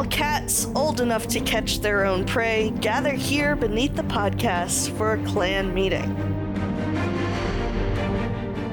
[0.00, 5.12] all cats old enough to catch their own prey gather here beneath the podcast for
[5.12, 6.16] a clan meeting.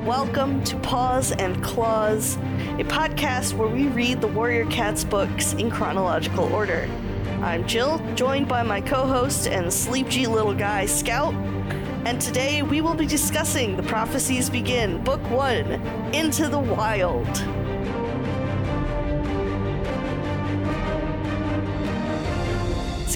[0.05, 2.37] Welcome to Paws and Clause,
[2.77, 6.89] a podcast where we read the Warrior Cats books in chronological order.
[7.41, 11.33] I'm Jill, joined by my co host and sleepy little guy, Scout,
[12.05, 15.73] and today we will be discussing The Prophecies Begin, Book 1
[16.13, 17.27] Into the Wild.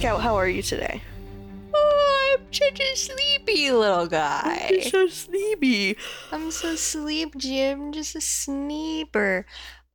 [0.02, 1.00] Scout, how are you today?
[1.76, 4.70] Oh, I'm such a sleepy little guy.
[4.72, 5.96] You're so sleepy.
[6.32, 7.92] I'm so sleep, Jim.
[7.92, 9.46] Just a sleeper.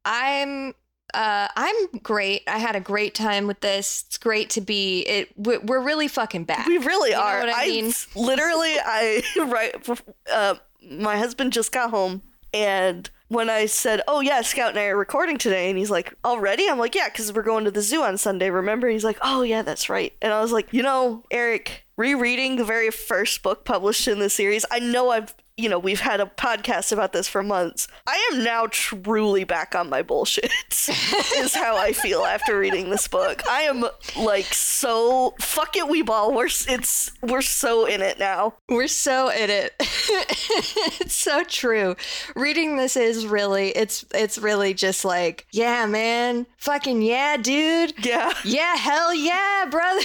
[0.05, 0.74] I'm
[1.12, 1.74] uh, I'm
[2.05, 2.42] great.
[2.46, 4.05] I had a great time with this.
[4.06, 5.01] It's great to be.
[5.01, 5.32] It.
[5.37, 6.66] we- We're really fucking back.
[6.68, 7.41] We really You know are.
[7.41, 7.93] what I mean?
[8.15, 10.01] literally, I right.
[10.32, 10.54] Uh,
[10.88, 12.23] my husband just got home,
[12.54, 16.15] and when I said, "Oh yeah, Scout and I are recording today," and he's like,
[16.24, 18.51] "Already?" I'm like, "Yeah, because we're going to the zoo on Sunday.
[18.51, 21.82] Remember?" And he's like, "Oh yeah, that's right." And I was like, "You know, Eric."
[21.99, 26.01] Rereading the very first book published in the series, I know I've, you know, we've
[26.01, 27.88] had a podcast about this for months.
[28.07, 33.09] I am now truly back on my bullshit, is how I feel after reading this
[33.09, 33.43] book.
[33.48, 33.87] I am
[34.18, 36.35] like so fuck it, we ball.
[36.35, 38.54] We're it's we're so in it now.
[38.68, 39.73] We're so in it.
[39.80, 41.96] it's so true.
[42.35, 43.70] Reading this is really.
[43.70, 47.95] It's it's really just like, yeah, man, fucking yeah, dude.
[48.04, 50.02] Yeah, Yeah, hell yeah, brother.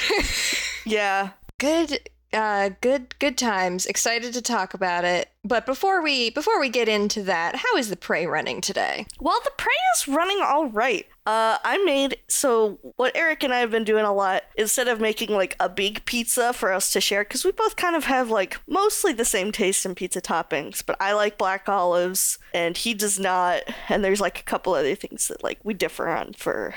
[0.86, 1.32] yeah.
[1.58, 2.00] good
[2.34, 6.88] uh good good times excited to talk about it but before we before we get
[6.88, 11.06] into that how is the prey running today Well, the prey is running all right.
[11.26, 15.00] Uh, I made so what Eric and I have been doing a lot instead of
[15.00, 18.30] making like a big pizza for us to share because we both kind of have
[18.30, 22.94] like mostly the same taste in pizza toppings, but I like black olives and he
[22.94, 23.62] does not.
[23.90, 26.74] And there's like a couple other things that like we differ on for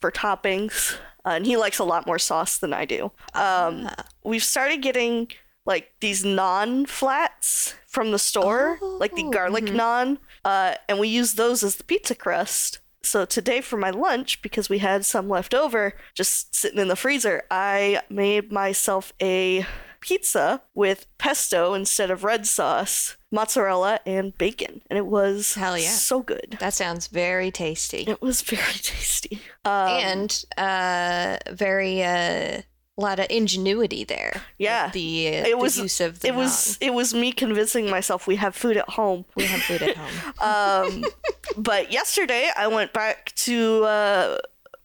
[0.00, 0.96] for toppings.
[1.24, 3.12] Uh, and he likes a lot more sauce than I do.
[3.34, 3.88] Um,
[4.24, 5.28] we've started getting
[5.64, 11.34] like these non flats from the store, like the garlic naan, uh, and we use
[11.34, 12.78] those as the pizza crust.
[13.04, 16.96] So today for my lunch, because we had some left over just sitting in the
[16.96, 19.66] freezer, I made myself a
[20.02, 25.88] pizza with pesto instead of red sauce, mozzarella, and bacon, and it was Hell yeah.
[25.88, 26.56] so good.
[26.60, 29.40] that sounds very tasty It was very tasty.
[29.64, 32.60] Um, and uh very uh
[32.98, 34.90] a lot of ingenuity there Yeah.
[34.92, 38.26] the, uh, it the was use of the it was it was me convincing myself
[38.26, 39.24] we have food at home.
[39.34, 41.04] we have food at home Um,
[41.56, 44.38] but yesterday I went back to uh,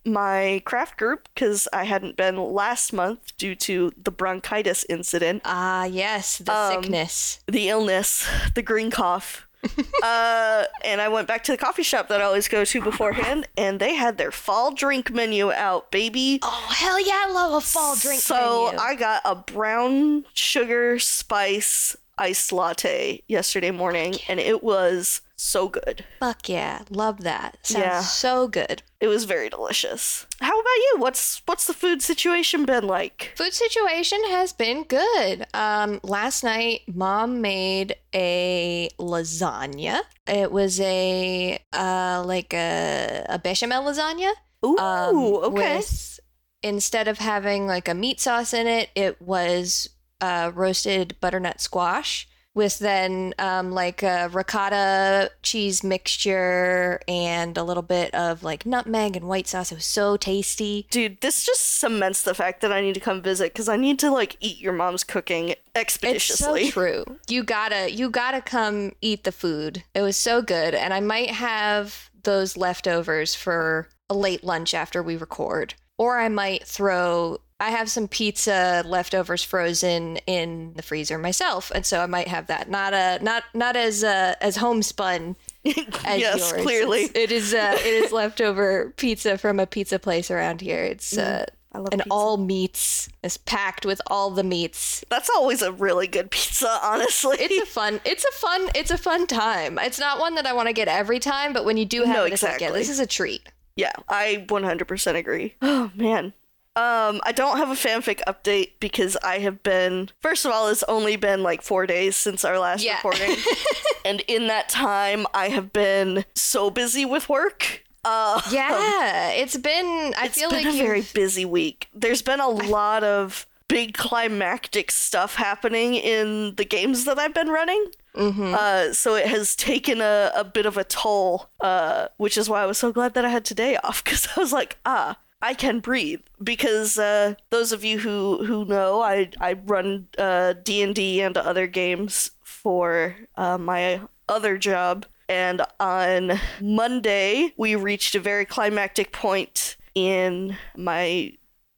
[0.07, 5.83] my craft group because I hadn't been last month due to the bronchitis incident, ah
[5.85, 9.43] yes the Um, sickness the illness, the green cough.
[10.03, 13.47] uh, and I went back to the coffee shop that I always go to beforehand,
[13.57, 16.39] and they had their fall drink menu out, baby.
[16.43, 18.79] oh hell yeah i love a fall drink So menu.
[18.79, 26.03] I got a brown sugar spice iced latte yesterday morning, and it was so good.
[26.19, 28.01] fuck yeah love that sounds Yeah.
[28.01, 30.25] so good It was very delicious.
[30.41, 30.95] How about you?
[30.97, 33.31] What's what's the food situation been like?
[33.37, 35.45] Food situation has been good.
[35.53, 40.01] Um, last night, mom made a lasagna.
[40.25, 44.31] It was a uh, like a, a bechamel lasagna.
[44.65, 45.15] Ooh, um,
[45.53, 45.77] okay.
[45.77, 46.19] With
[46.63, 49.87] instead of having like a meat sauce in it, it was
[50.21, 57.83] uh, roasted butternut squash with then um, like a ricotta cheese mixture and a little
[57.83, 59.71] bit of like nutmeg and white sauce.
[59.71, 60.87] It was so tasty.
[60.89, 63.99] Dude, this just cements the fact that I need to come visit because I need
[63.99, 66.63] to like eat your mom's cooking expeditiously.
[66.63, 67.05] It's so true.
[67.29, 69.83] You gotta you gotta come eat the food.
[69.93, 75.03] It was so good, and I might have those leftovers for a late lunch after
[75.03, 77.37] we record, or I might throw.
[77.59, 82.47] I have some pizza leftovers frozen in the freezer myself, and so I might have
[82.47, 82.69] that.
[82.69, 85.35] Not a not not as uh, as homespun
[85.65, 86.61] as yes, yours.
[86.63, 87.03] clearly.
[87.05, 90.83] It's- it is uh, it is leftover pizza from a pizza place around here.
[90.83, 92.11] It's uh, I love an pizza.
[92.11, 93.09] all meats.
[93.23, 95.03] is packed with all the meats.
[95.09, 97.37] That's always a really good pizza, honestly.
[97.39, 97.99] It's a fun.
[98.05, 98.69] It's a fun.
[98.75, 99.79] It's a fun time.
[99.79, 102.15] It's not one that I want to get every time, but when you do have
[102.15, 102.79] No, it, it's like, yeah, exactly.
[102.79, 103.41] this is a treat.
[103.75, 105.55] Yeah, I 100% agree.
[105.61, 106.33] Oh man.
[106.77, 110.09] Um, I don't have a fanfic update because I have been.
[110.21, 112.97] First of all, it's only been like four days since our last Yeah.
[112.97, 113.35] recording,
[114.05, 117.83] and in that time, I have been so busy with work.
[118.05, 120.13] Uh, Yeah, it's been.
[120.17, 121.87] I it's feel been like a very busy week.
[121.95, 127.49] There's been a lot of big climactic stuff happening in the games that I've been
[127.49, 127.85] running.
[128.15, 128.53] Mm-hmm.
[128.57, 132.61] Uh, so it has taken a, a bit of a toll, uh, which is why
[132.61, 135.53] I was so glad that I had today off because I was like, ah, I
[135.53, 140.81] can breathe because uh, those of you who who know, I I run uh, D
[140.81, 148.15] and D and other games for uh, my other job, and on Monday we reached
[148.15, 151.33] a very climactic point in my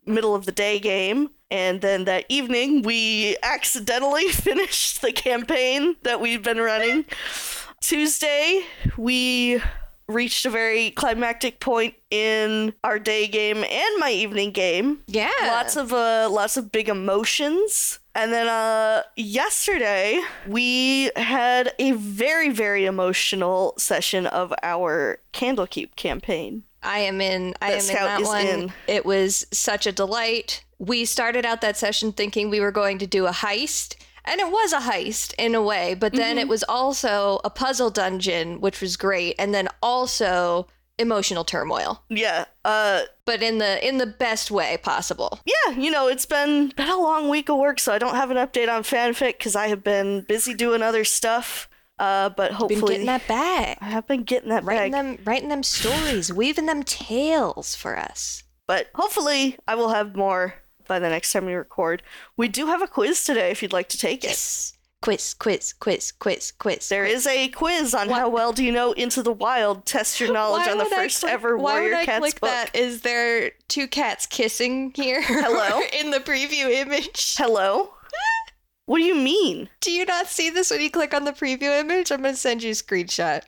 [0.05, 1.29] middle of the day game.
[1.51, 7.05] And then that evening, we accidentally finished the campaign that we've been running.
[7.81, 8.65] Tuesday,
[8.97, 9.61] we
[10.09, 14.99] reached a very climactic point in our day game and my evening game.
[15.07, 15.29] Yeah.
[15.43, 17.99] Lots of uh lots of big emotions.
[18.15, 26.63] And then uh yesterday we had a very very emotional session of our Candlekeep campaign.
[26.81, 27.53] I am in.
[27.61, 28.45] I That am in that one.
[28.45, 28.73] in.
[28.87, 30.63] It was such a delight.
[30.79, 33.95] We started out that session thinking we were going to do a heist,
[34.25, 35.93] and it was a heist in a way.
[35.93, 36.39] But then Mm-hmm.
[36.39, 40.67] it was also a puzzle dungeon, which was great, and then also
[40.97, 42.43] emotional turmoil, Yeah.
[42.65, 45.39] Uh but in the in the best way possible.
[45.45, 48.31] yeah, you know, it's been been a long week of work, so I don't have
[48.31, 51.69] an update on fanfic because I have been busy doing other stuff.
[51.99, 55.17] Uh, but Been hopefully, getting that bag, I have been getting that writing bag.
[55.17, 58.43] them, writing them stories, weaving them tales for us.
[58.67, 60.53] But hopefully, I will have more
[60.89, 62.03] by the next time we record.
[62.35, 64.31] We do have a quiz today if you'd like to take it.
[64.31, 64.73] Yes.
[65.01, 66.89] Quiz, quiz, quiz, quiz, quiz.
[66.89, 69.85] There is a quiz on how well do you know Into the Wild.
[69.85, 72.41] Test your knowledge Why on the first click- ever why Warrior would I Cats click
[72.41, 72.49] book.
[72.49, 72.75] that?
[72.75, 75.21] Is there two cats kissing here?
[75.25, 75.79] Hello?
[75.97, 77.35] In the preview image.
[77.37, 77.93] Hello?
[78.87, 79.69] what do you mean?
[79.79, 82.11] Do you not see this when you click on the preview image?
[82.11, 83.43] I'm gonna send you a screenshot.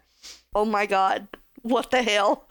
[0.56, 1.28] Oh my god.
[1.64, 2.48] What the hell?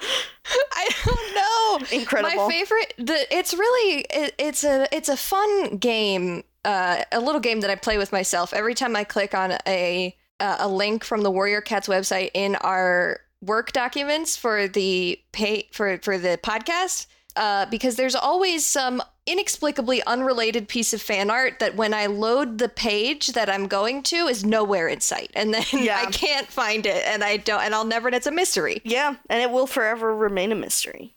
[0.72, 1.39] I don't know.
[1.92, 2.46] Incredible.
[2.46, 2.94] My favorite.
[2.98, 6.44] The it's really it, it's a it's a fun game.
[6.64, 10.14] Uh, a little game that I play with myself every time I click on a
[10.40, 15.68] uh, a link from the Warrior Cats website in our work documents for the pay
[15.72, 17.06] for for the podcast.
[17.36, 22.58] Uh, because there's always some inexplicably unrelated piece of fan art that when I load
[22.58, 26.02] the page that I'm going to is nowhere in sight, and then Yeah.
[26.04, 28.08] I can't find it, and I don't, and I'll never.
[28.08, 28.80] And it's a mystery.
[28.84, 31.14] Yeah, and it will forever remain a mystery.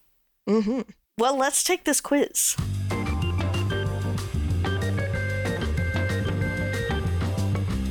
[0.50, 0.82] Mm-hmm.
[1.18, 2.56] Well, let's take this quiz.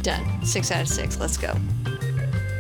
[0.02, 0.44] Done.
[0.44, 1.18] Six out of six.
[1.18, 1.54] Let's go.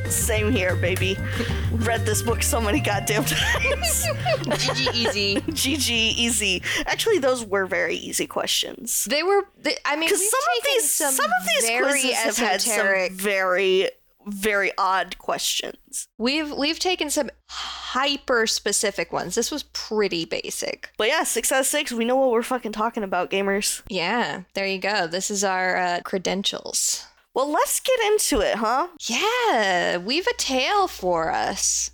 [0.08, 1.16] Same here, baby.
[1.72, 4.06] Read this book so many goddamn times.
[4.44, 5.36] GG easy.
[5.40, 6.62] GG, easy.
[6.86, 9.06] Actually, those were very easy questions.
[9.06, 9.48] They were.
[9.62, 13.16] They, I mean, Because some of these, some, some of these quizzes have had some
[13.16, 13.90] very,
[14.26, 16.08] very odd questions.
[16.18, 19.34] We've we've taken some hyper specific ones.
[19.34, 20.90] This was pretty basic.
[20.96, 21.92] But yeah, six out of six.
[21.92, 23.82] We know what we're fucking talking about, gamers.
[23.88, 25.06] Yeah, there you go.
[25.06, 27.06] This is our uh, credentials.
[27.34, 28.88] Well, let's get into it, huh?
[29.00, 31.90] Yeah, we've a tale for us.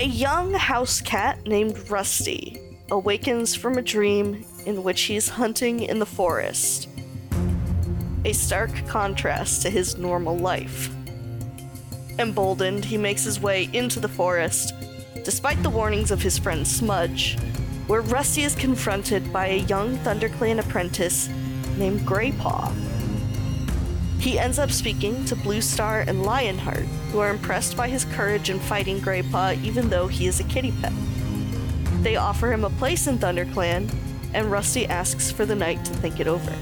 [0.00, 2.58] A young house cat named Rusty
[2.90, 6.88] awakens from a dream in which he's hunting in the forest.
[8.24, 10.90] A stark contrast to his normal life.
[12.18, 14.74] Emboldened, he makes his way into the forest,
[15.24, 17.38] despite the warnings of his friend Smudge,
[17.86, 21.28] where Rusty is confronted by a young ThunderClan apprentice
[21.76, 22.72] named Greypaw.
[24.20, 28.50] He ends up speaking to Blue Star and Lionheart, who are impressed by his courage
[28.50, 30.92] in fighting Greypaw even though he is a kitty pet.
[32.02, 33.94] They offer him a place in ThunderClan,
[34.34, 36.52] and Rusty asks for the night to think it over.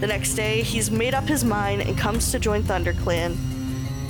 [0.00, 3.36] The next day, he's made up his mind and comes to join ThunderClan,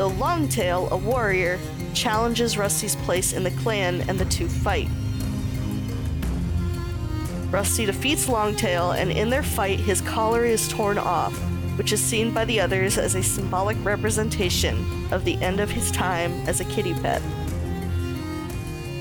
[0.00, 1.58] though Longtail, a warrior,
[1.92, 4.88] challenges Rusty's place in the clan and the two fight.
[7.50, 11.34] Rusty defeats Longtail, and in their fight, his collar is torn off,
[11.76, 15.90] which is seen by the others as a symbolic representation of the end of his
[15.90, 17.20] time as a kitty pet.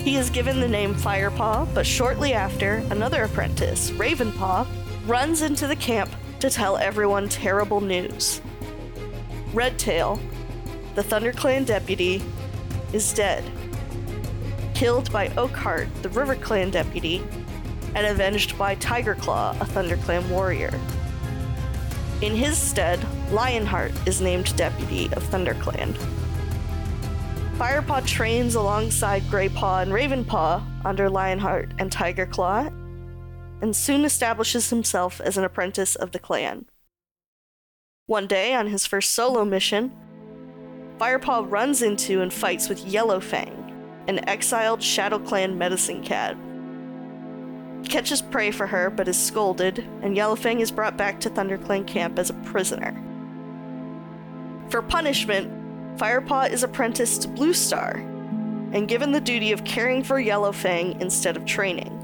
[0.04, 4.68] He is given the name Firepaw, but shortly after, another apprentice, Ravenpaw,
[5.08, 8.42] runs into the camp to tell everyone terrible news.
[9.54, 10.20] Redtail,
[10.96, 12.22] the ThunderClan deputy,
[12.94, 13.44] is dead,
[14.74, 17.24] killed by Oakheart, the RiverClan deputy,
[17.96, 20.74] and avenged by Tigerclaw, a ThunderClan warrior.
[22.22, 23.00] In his stead,
[23.32, 25.96] Lionheart is named deputy of ThunderClan.
[27.58, 32.68] Firepaw trains alongside Greypaw and Ravenpaw under Lionheart and Tigerclaw,
[33.62, 36.66] and soon establishes himself as an apprentice of the clan.
[38.06, 39.92] One day, on his first solo mission,
[41.00, 43.74] Firepaw runs into and fights with Yellowfang,
[44.10, 46.36] an exiled Shadow Clan medicine cat.
[47.82, 51.88] He catches prey for her but is scolded, and Yellowfang is brought back to ThunderClan
[51.88, 53.02] camp as a prisoner.
[54.68, 57.94] For punishment, Firepaw is apprenticed to Blue Star
[58.74, 61.96] and given the duty of caring for Yellowfang instead of training.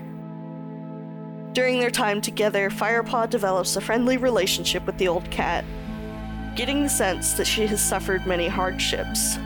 [1.51, 5.65] During their time together, Firepaw develops a friendly relationship with the old cat,
[6.55, 9.37] getting the sense that she has suffered many hardships.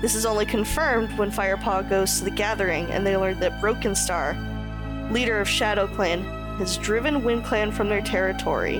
[0.00, 3.94] This is only confirmed when Firepaw goes to the gathering and they learn that Broken
[3.94, 4.36] Star,
[5.10, 6.22] leader of Shadow Clan,
[6.58, 8.78] has driven Wind Clan from their territory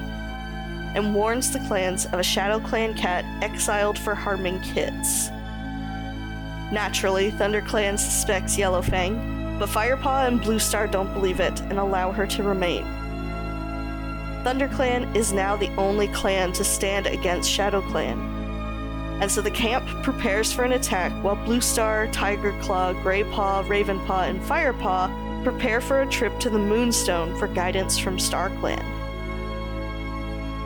[0.94, 5.28] and warns the clans of a Shadow Clan cat exiled for harming kids.
[6.72, 12.12] Naturally, Thunder Clan suspects Yellowfang, but Firepaw and Blue Star don't believe it and allow
[12.12, 12.84] her to remain.
[14.46, 18.16] Thunder Clan is now the only clan to stand against Shadow Clan.
[19.20, 23.64] And so the camp prepares for an attack while Blue Star, Tiger Claw, Grey Paw,
[23.66, 28.50] Raven Paw, and Firepaw prepare for a trip to the Moonstone for guidance from Star
[28.60, 28.84] Clan.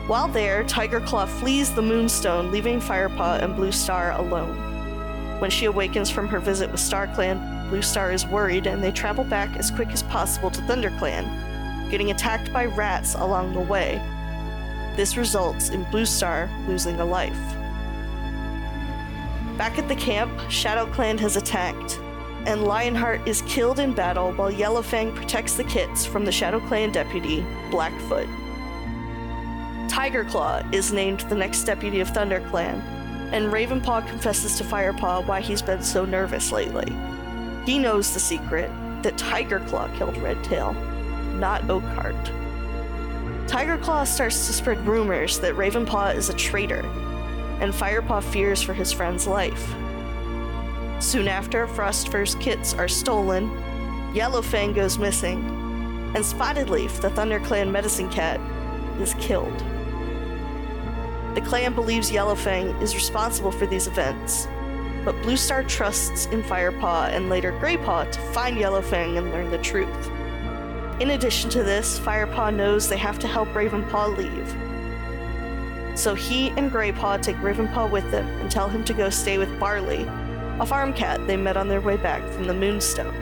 [0.07, 4.59] While there, Tiger Claw flees the Moonstone, leaving Firepaw and Blue Star alone.
[5.39, 9.23] When she awakens from her visit with StarClan, Blue Star is worried and they travel
[9.23, 11.50] back as quick as possible to ThunderClan,
[11.91, 14.01] getting attacked by rats along the way.
[14.95, 17.37] This results in Blue Star losing a life.
[19.57, 21.99] Back at the camp, Shadow Clan has attacked,
[22.47, 26.91] and Lionheart is killed in battle while Yellowfang protects the kits from the Shadow Clan
[26.91, 28.27] deputy, Blackfoot.
[29.87, 32.81] Tiger Claw is named the next deputy of ThunderClan,
[33.33, 36.91] and Ravenpaw confesses to Firepaw why he's been so nervous lately.
[37.65, 38.71] He knows the secret
[39.03, 40.75] that Tiger Claw killed Redtail,
[41.41, 42.31] not Oakheart.
[43.49, 46.85] Tiger Claw starts to spread rumors that Ravenpaw is a traitor,
[47.59, 49.75] and Firepaw fears for his friend's life.
[51.01, 53.49] Soon after, Frostfur's kits are stolen,
[54.13, 55.43] Yellowfang goes missing,
[56.15, 58.39] and Spotted Leaf, the ThunderClan medicine cat,
[59.01, 59.57] is killed.
[61.35, 64.47] The clan believes Yellowfang is responsible for these events,
[65.03, 69.57] but Blue Star trusts in Firepaw and later Greypaw to find Yellowfang and learn the
[69.57, 70.11] truth.
[71.01, 75.97] In addition to this, Firepaw knows they have to help Ravenpaw leave.
[75.97, 79.59] So he and Greypaw take Ravenpaw with them and tell him to go stay with
[79.59, 80.05] Barley,
[80.59, 83.15] a farm cat they met on their way back from the Moonstone.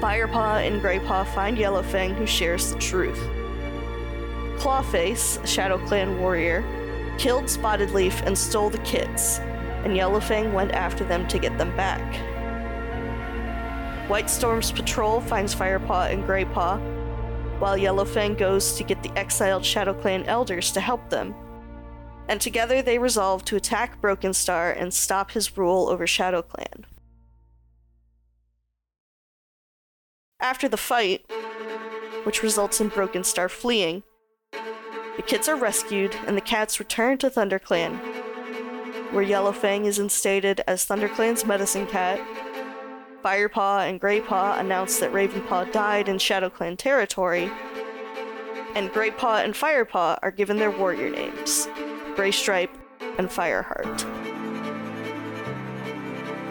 [0.00, 3.20] Firepaw and Greypaw find Yellowfang, who shares the truth.
[4.58, 6.64] Clawface, a Shadow Clan warrior,
[7.18, 9.38] killed Spotted Leaf and stole the kits,
[9.84, 12.02] and Yellowfang went after them to get them back.
[14.08, 16.78] White Storm's patrol finds Firepaw and Graypaw,
[17.58, 21.34] while Yellowfang goes to get the exiled Shadow Clan elders to help them.
[22.28, 26.86] And together they resolve to attack Broken Star and stop his rule over Shadow Clan.
[30.38, 31.28] After the fight,
[32.22, 34.04] which results in Broken Star fleeing,
[34.52, 37.96] the kids are rescued, and the cats return to ThunderClan,
[39.12, 42.20] where Yellowfang is instated as ThunderClan's medicine cat.
[43.26, 47.50] Firepaw and Greypaw announce that Ravenpaw died in ShadowClan territory,
[48.76, 51.66] and Greypaw and Firepaw are given their warrior names
[52.14, 52.70] Greystripe
[53.18, 54.04] and Fireheart.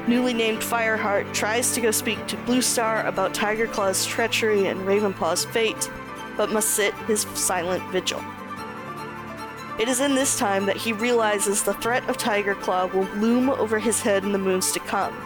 [0.10, 5.46] Newly named Fireheart tries to go speak to Blue Star about Tigerclaw's treachery and Ravenpaw's
[5.46, 5.90] fate,
[6.36, 8.22] but must sit his silent vigil.
[9.80, 13.80] It is in this time that he realizes the threat of Tigerclaw will loom over
[13.80, 15.25] his head in the moons to come.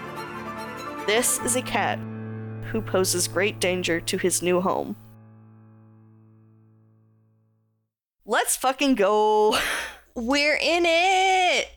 [1.09, 1.97] This is a cat
[2.65, 4.95] who poses great danger to his new home.
[8.27, 9.57] Let's fucking go.
[10.13, 11.67] We're in it.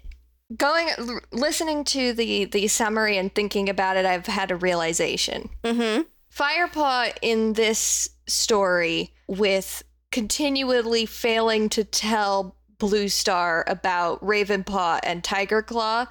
[0.54, 5.48] Going l- listening to the the summary and thinking about it, I've had a realization.
[5.64, 6.02] Mm-hmm.
[6.30, 15.62] Firepaw in this story with continually failing to tell Blue Star about Ravenpaw and Tiger
[15.62, 16.04] Claw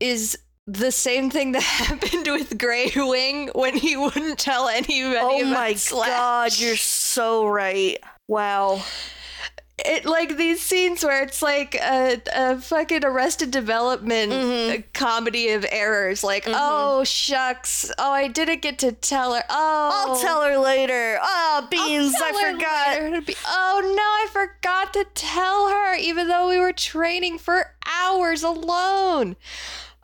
[0.00, 0.36] is
[0.70, 5.72] the same thing that happened with Grey Wing when he wouldn't tell anybody Oh my
[5.74, 6.08] Slash.
[6.08, 7.96] god, you're so right.
[8.28, 8.82] Wow.
[9.84, 14.78] it like these scenes where it's like a, a fucking arrested development Mhm.
[14.78, 19.90] uh, comedy of errors like oh shucks oh i didn't get to tell her oh
[20.08, 21.18] I'll tell her later.
[21.22, 23.24] Oh beans, I forgot.
[23.24, 28.42] be, oh no i forgot to tell her even though we were training for hours
[28.42, 29.36] alone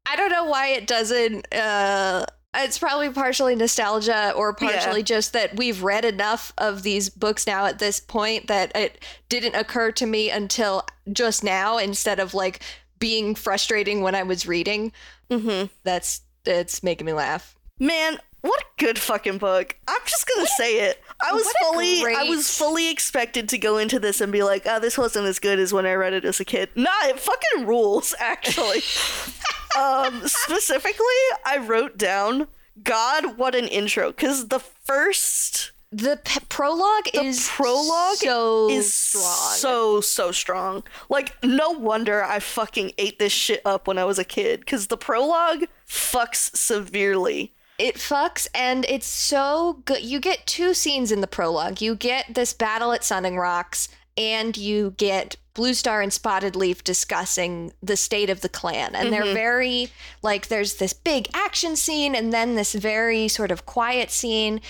[0.07, 2.25] i don't know why it doesn't uh
[2.57, 7.67] it's probably partially nostalgia or partially just that we've read enough of these books now
[7.67, 12.61] at this point that it didn't occur to me until just now instead of like
[13.05, 14.91] being frustrating when I was reading.
[15.31, 15.67] Mm-hmm.
[15.83, 17.55] That's it's making me laugh.
[17.79, 19.77] Man, what a good fucking book.
[19.89, 21.03] I'm just gonna say it.
[21.26, 24.78] I was fully I was fully expected to go into this and be like, oh,
[24.81, 26.69] this wasn't as good as when I read it as a kid.
[26.75, 28.83] Nah, it fucking rules, actually.
[29.78, 32.49] um, specifically, I wrote down
[32.83, 34.11] God, what an intro!
[34.11, 39.52] Because the first The p- prologue the is prologue so is strong.
[39.54, 40.83] so so strong.
[41.09, 44.61] Like no wonder I fucking ate this shit up when I was a kid.
[44.61, 47.52] Because the prologue fucks severely.
[47.78, 50.02] It fucks, and it's so good.
[50.02, 51.81] You get two scenes in the prologue.
[51.81, 56.85] You get this battle at Sunning Rocks, and you get Blue Star and Spotted Leaf
[56.85, 58.95] discussing the state of the clan.
[58.95, 59.35] And they're mm-hmm.
[59.35, 59.88] very,
[60.23, 64.61] like, there's this big action scene, and then this very sort of quiet scene.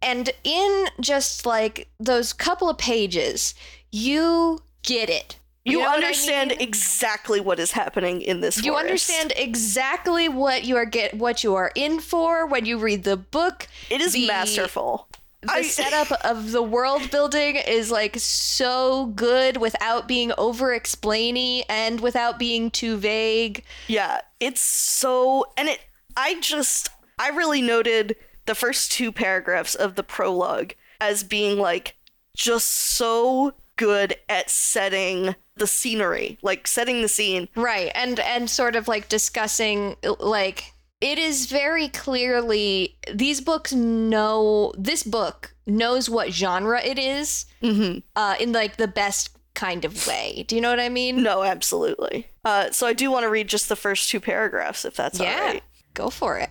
[0.00, 3.54] And in just like those couple of pages,
[3.90, 5.36] you get it.
[5.64, 6.60] You, know what I understand mean?
[6.60, 8.56] exactly what is happening in this.
[8.64, 8.84] You forest.
[8.84, 13.16] understand exactly what you are get what you are in for when you read the
[13.16, 13.68] book.
[13.90, 15.08] It is the- masterful.
[15.42, 21.64] The I- setup of the world building is like so good without being over explainy
[21.68, 23.64] and without being too vague.
[23.88, 25.80] Yeah, it's so and it
[26.16, 28.16] I just I really noted
[28.46, 31.96] the first two paragraphs of the prologue as being like
[32.36, 37.48] just so good at setting the scenery, like setting the scene.
[37.54, 37.90] Right.
[37.94, 45.02] And and sort of like discussing like it is very clearly these books know this
[45.04, 47.98] book knows what genre it is Mm-hmm.
[48.16, 50.44] uh in like the best kind of way.
[50.48, 51.22] Do you know what I mean?
[51.22, 52.26] No, absolutely.
[52.44, 55.34] Uh, so I do want to read just the first two paragraphs, if that's yeah.
[55.34, 55.62] all right.
[55.94, 56.50] Go for it.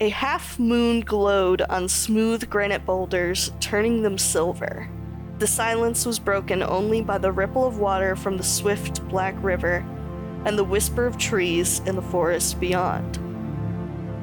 [0.00, 4.88] A half moon glowed on smooth granite boulders, turning them silver.
[5.40, 9.76] The silence was broken only by the ripple of water from the swift black river
[10.44, 13.18] and the whisper of trees in the forest beyond.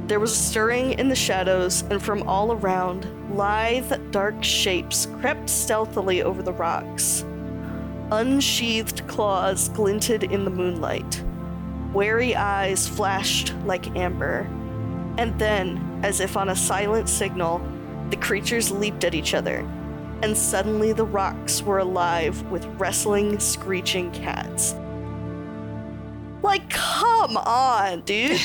[0.08, 5.50] There was a stirring in the shadows, and from all around, lithe, dark shapes crept
[5.50, 7.26] stealthily over the rocks.
[8.12, 11.24] Unsheathed claws glinted in the moonlight.
[11.94, 14.48] Wary eyes flashed like amber.
[15.18, 17.60] And then, as if on a silent signal,
[18.12, 19.68] the creatures leaped at each other,
[20.24, 24.76] and suddenly the rocks were alive with wrestling, screeching cats.
[26.44, 28.32] Like, come on, dude.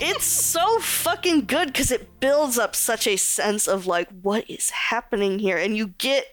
[0.00, 4.70] it's so fucking good because it builds up such a sense of, like, what is
[4.70, 5.56] happening here?
[5.56, 6.26] And you get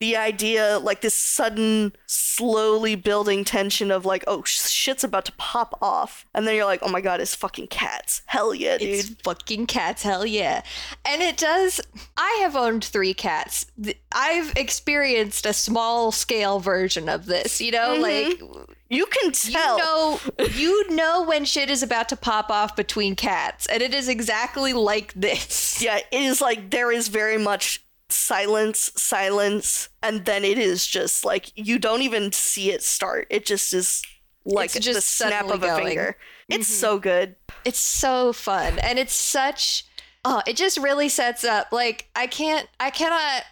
[0.00, 5.78] the idea, like, this sudden, slowly building tension of, like, oh, shit's about to pop
[5.80, 6.26] off.
[6.34, 8.22] And then you're like, oh my god, it's fucking cats.
[8.26, 8.88] Hell yeah, dude.
[8.88, 10.62] It's fucking cats, hell yeah.
[11.04, 11.80] And it does.
[12.16, 13.66] I have owned three cats.
[14.12, 17.96] I've experienced a small scale version of this, you know?
[17.98, 18.44] Mm-hmm.
[18.54, 19.78] Like, You can tell.
[19.78, 20.20] you know,
[20.54, 24.72] you know when shit is about to pop off between cats, and it is exactly
[24.72, 25.82] like this.
[25.82, 27.83] Yeah, it is like there is very much
[28.14, 33.26] silence, silence, and then it is just like you don't even see it start.
[33.30, 34.02] It just is
[34.44, 35.78] like It's the just snap suddenly of a going.
[35.78, 35.88] Mm-hmm.
[35.88, 36.16] finger.
[36.48, 37.36] It's so good.
[37.64, 39.84] It's so fun, and it's such.
[40.26, 41.68] Oh, it just really sets up.
[41.70, 43.42] Like, I can't, I cannot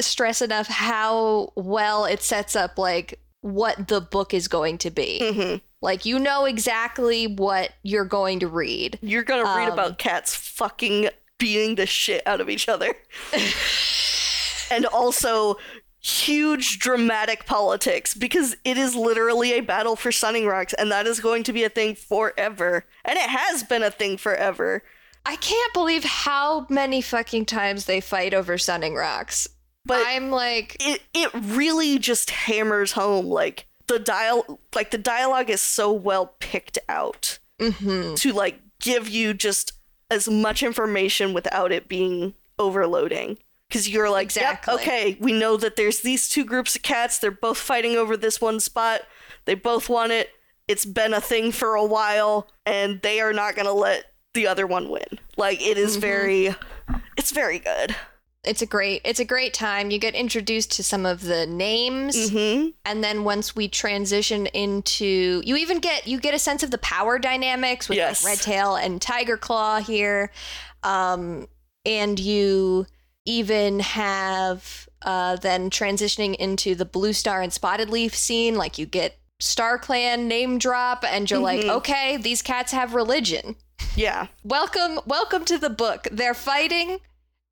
[0.00, 5.32] stress enough how well it sets up, like, what the book is going to be.
[5.32, 8.98] hmm Like you know exactly what you're going to read.
[9.02, 12.94] You're gonna read Um, about cats fucking beating the shit out of each other,
[14.70, 15.56] and also
[16.00, 21.20] huge dramatic politics because it is literally a battle for Sunning Rocks, and that is
[21.20, 24.82] going to be a thing forever, and it has been a thing forever.
[25.24, 29.48] I can't believe how many fucking times they fight over Sunning Rocks.
[29.84, 35.48] But I'm like, it it really just hammers home like the dial like the dialogue
[35.50, 38.14] is so well picked out mm-hmm.
[38.14, 39.72] to like give you just
[40.10, 43.38] as much information without it being overloading.
[43.68, 44.72] Because you're like Exactly.
[44.74, 47.18] yep, okay we know that there's these two groups of cats.
[47.18, 49.00] They're both fighting over this one spot.
[49.44, 50.30] They both want it.
[50.68, 54.46] It's been a thing for a while and they are not going to let the
[54.46, 55.18] other one win.
[55.36, 56.00] Like it is Mhm.
[56.00, 56.54] very
[57.16, 57.96] it's very good
[58.46, 59.90] it's a great, it's a great time.
[59.90, 65.42] You get introduced to some of the names, hmm and then once we transition into,
[65.44, 68.22] you even get you get a sense of the power dynamics with Yes.
[68.24, 70.30] like Red Tail and Tiger Claw here,
[70.82, 71.48] um,
[71.84, 72.86] and you
[73.24, 78.54] even have uh, then transitioning into the Blue Star and Spotted Leaf scene.
[78.54, 81.70] Like you get Star Clan name drop, and you're like, Mhm.
[81.78, 83.56] okay, these cats have religion.
[83.96, 86.08] yeah Welcome, welcome to the book.
[86.12, 87.00] They're fighting.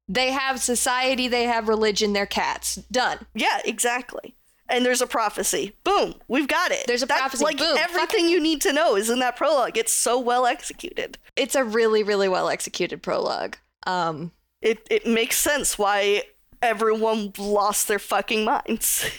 [0.09, 1.29] They have society.
[1.29, 2.13] They have religion.
[2.13, 2.77] They're cats.
[2.91, 3.27] Done.
[3.35, 4.35] Yeah, exactly.
[4.69, 5.77] And there's a prophecy.
[5.85, 6.87] Boom, we've got it.
[6.87, 7.45] There's a That- prophecy.
[7.45, 7.77] Like Boom.
[7.79, 9.77] everything you need to know is in that prologue.
[9.77, 11.19] It's so well executed.
[11.37, 13.57] It's a really, really well executed prologue.
[13.87, 16.23] Um, It it makes sense why
[16.63, 19.05] everyone lost their fucking minds.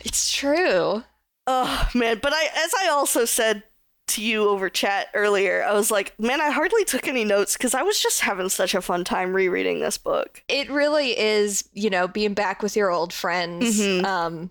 [0.00, 1.02] it's true.
[1.46, 3.62] oh man, but I as I also said
[4.08, 7.74] to you over chat earlier, I was like, man, I hardly took any notes because
[7.74, 10.42] I was just having such a fun time rereading this book.
[10.48, 13.78] It really is, you know, being back with your old friends.
[13.80, 14.04] Mhm.
[14.04, 14.50] Um,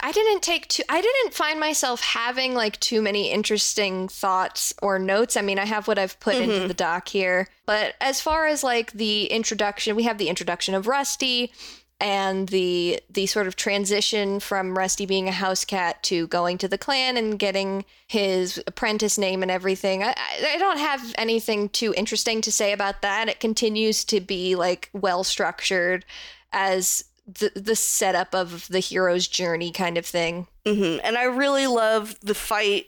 [0.00, 0.82] I didn't take too.
[0.88, 5.36] I didn't find myself having like too many interesting thoughts or notes.
[5.36, 6.68] I mean, I have what I've put into Mhm.
[6.68, 10.86] the doc here, but as far as like the introduction, we have the introduction of
[10.88, 11.52] Rusty
[12.00, 16.68] and the the sort of transition from Rusty being a house cat to going to
[16.68, 20.02] the clan and getting his apprentice name and everything.
[20.02, 20.14] I,
[20.46, 23.28] I don't have anything too interesting to say about that.
[23.28, 26.04] It continues to be like well structured
[26.52, 30.46] as the the setup of the hero's journey kind of thing.
[30.66, 32.86] hmm And I really love the fight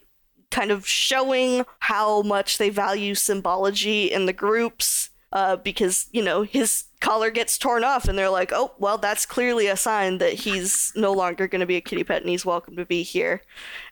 [0.51, 5.11] kind of showing how much they value symbology in the groups.
[5.33, 9.25] Uh, because, you know, his collar gets torn off and they're like, oh, well, that's
[9.27, 12.45] clearly a sign that he's no longer going to be a kitty pet and he's
[12.45, 13.43] welcome to be here.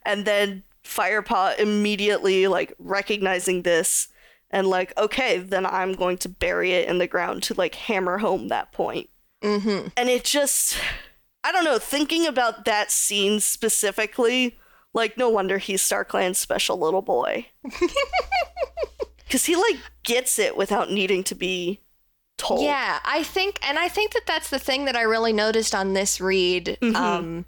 [0.04, 4.08] And then Firepaw immediately, like, recognizing this
[4.50, 8.18] and, like, okay, then I'm going to bury it in the ground to, like, hammer
[8.18, 9.08] home that point
[9.42, 9.88] Mm-hmm.
[9.98, 10.78] and it just
[11.42, 14.56] i don't know thinking about that scene specifically
[14.94, 17.44] like no wonder he's starclan's special little boy
[19.18, 21.80] because he like gets it without needing to be
[22.36, 25.74] told Yeah, I think, and I think that that's the thing that I really noticed
[25.74, 26.78] on this read.
[26.82, 26.94] Mhm.
[26.96, 27.44] Um,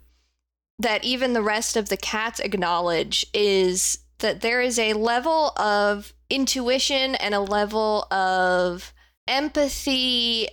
[0.78, 6.12] that even the rest of the cats acknowledge is that there is a level of
[6.28, 8.92] intuition and a level of
[9.28, 10.48] empathy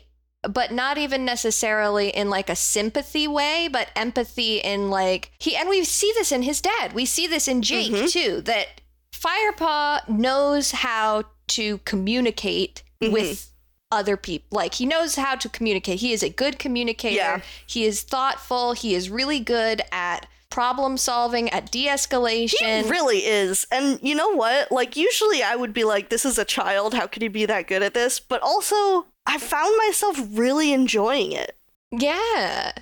[0.50, 5.70] but not even necessarily in like a sympathy way but empathy in like he and
[5.70, 8.12] we see this in his dad we see this in jake Mhm.
[8.12, 8.82] too that
[9.14, 13.12] firepaw knows how to communicate Mhm.
[13.14, 13.52] with
[13.94, 16.00] other people like he knows how to communicate.
[16.00, 17.16] He is a good communicator.
[17.16, 17.42] Yeah.
[17.66, 18.74] he is thoughtful.
[18.74, 22.84] He is really good at problem solving at de-escalation.
[22.84, 23.66] He really is.
[23.72, 24.72] And you know what?
[24.72, 26.94] Like usually i would be like this is a child.
[26.94, 28.20] How could he be that good at this?
[28.20, 31.58] But also i found myself really enjoying it.
[31.92, 32.74] Yeah.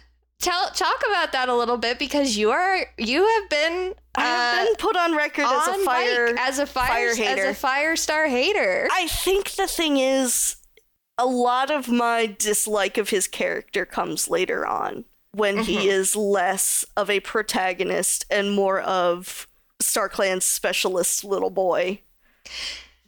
[0.42, 4.60] Tell talk about that a little bit because you are you have been i have
[4.60, 7.46] uh, been put on record as a fire as a fire, fire as hater.
[7.48, 8.88] a fire star hater.
[8.92, 10.56] I think the thing is,
[11.22, 15.86] a lot of my dislike of his character comes later on when he Mhm.
[15.86, 19.48] is less of a protagonist and more of
[19.82, 22.02] StarClan's specialist little boy.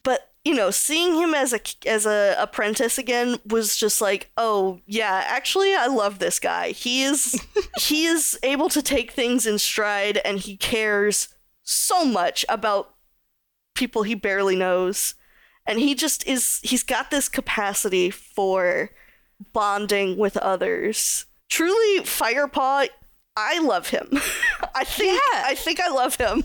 [0.04, 4.80] But you know, seeing him as a as a apprentice again was just like, oh
[4.86, 6.72] yeah, actually, I love this guy.
[6.72, 7.40] He is
[7.80, 11.30] he is able to take things in stride, and he cares
[11.64, 12.94] so much about
[13.74, 15.16] people he barely knows
[15.66, 18.90] and he just is he's got this capacity for
[19.52, 22.88] bonding with others truly firepaw
[23.36, 24.10] i love him
[24.76, 25.44] i think Yeah.
[25.46, 26.44] i think i love him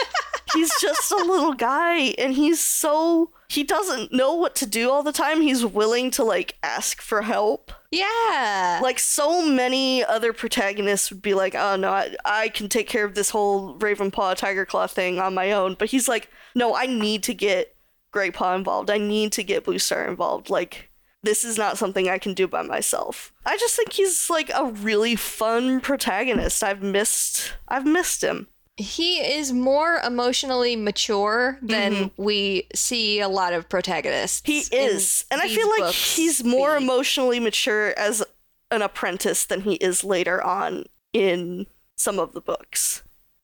[0.54, 5.02] he's just a little guy and he's so he doesn't know what to do all
[5.02, 8.80] the time he's willing to like ask for help yeah.
[8.82, 13.04] like so many other protagonists would be like, "Oh no, I, I can take care
[13.04, 16.86] of this whole Ravenpaw Tiger Claw thing on my own." But he's like, "No, I
[16.86, 17.75] need to get
[18.16, 18.88] Grey Paw involved.
[18.88, 20.48] I need to get Blue Star involved.
[20.48, 20.88] Like
[21.22, 24.64] this is not something I can do by myself." I just think he's like a
[24.64, 26.64] really fun protagonist.
[26.64, 28.48] I've missed I've missed him.
[28.78, 32.22] he is more emotionally mature than mm-hmm.
[32.22, 34.40] we see a lot of protagonists.
[34.46, 35.26] He is.
[35.30, 36.84] And I feel like he's more be.
[36.84, 38.24] emotionally mature as
[38.70, 43.02] an apprentice than he is later on in some of the books.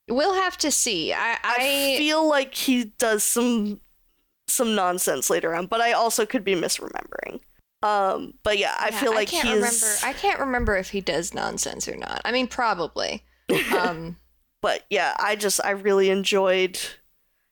[0.08, 1.12] We'll have to see.
[1.12, 3.80] I, I I, feel like he does some
[4.52, 7.40] some nonsense later on, but I also could be misremembering.
[7.82, 9.86] Um, but yeah, I yeah, feel like I can't he's remember.
[10.04, 12.20] I can't remember if he does nonsense or not.
[12.24, 13.24] I mean, probably.
[13.76, 14.16] Um,
[14.62, 16.78] but yeah, I just I really enjoyed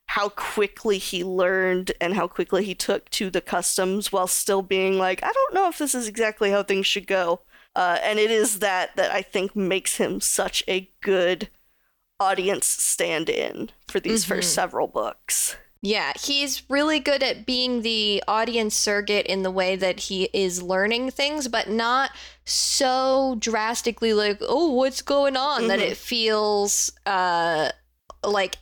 [0.07, 4.97] how quickly he learned and how quickly he took to the customs while still being
[4.97, 7.41] like, I don't know if this is exactly how things should go.
[7.75, 11.49] Uh, and it is that that I think makes him such a good
[12.19, 15.55] audience stand-in for these first several books.
[15.83, 20.61] Yeah, he's really good at being the audience surrogate in the way that he is
[20.61, 22.11] learning things, but not
[22.45, 25.67] so drastically like, oh, what's going on?
[25.69, 25.89] That Mhm.
[25.91, 27.71] it feels uh
[28.23, 28.57] like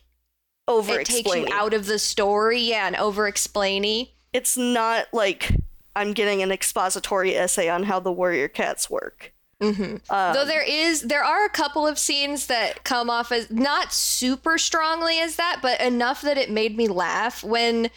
[0.68, 4.12] Over it takes you out of the story, yeah, and over explainy.
[4.32, 5.52] it's not like
[5.96, 9.34] I'm getting an expository essay on how the warrior cats work.
[9.62, 13.50] Hmm Um, Though there is, there are a couple of scenes that come off as
[13.52, 17.90] not super strongly as that, but enough that it made me laugh when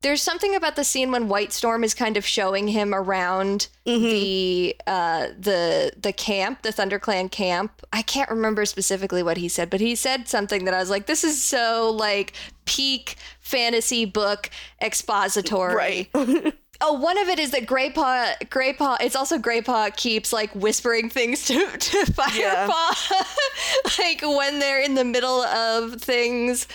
[0.00, 4.76] there's something about the scene when White Storm is kind of showing him around the
[4.86, 7.82] uh, the the camp, the ThunderClan camp.
[7.92, 11.06] I can't remember specifically what he said, but he said something that I was like,
[11.06, 12.34] "This is so like
[12.66, 14.50] peak fantasy book
[14.82, 16.54] expository." Right.
[16.80, 21.46] Oh, one of it is that Greypaw, Greypaw, it's also Greypaw keeps like whispering things
[21.46, 26.66] to, to Firepaw, like when they're in the middle of things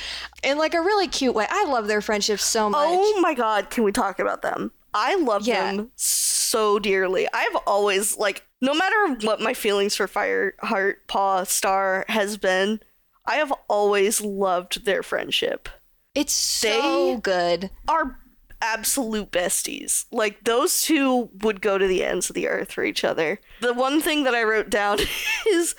[0.44, 1.46] in like a really cute way.
[1.50, 2.88] I love their friendship so much.
[2.90, 4.72] Oh my god, can we talk about them?
[4.94, 5.72] I love Yeah.
[5.76, 7.28] them so dearly.
[7.34, 12.80] I've always like no matter what my feelings for Fireheart Paw Star has been,
[13.26, 15.70] I have always loved their friendship.
[16.16, 17.70] It's so They- good.
[17.88, 18.19] Are
[18.62, 20.06] absolute besties.
[20.12, 23.40] Like those two would go to the ends of the earth for each other.
[23.62, 25.00] The one thing that I wrote down
[25.48, 25.76] is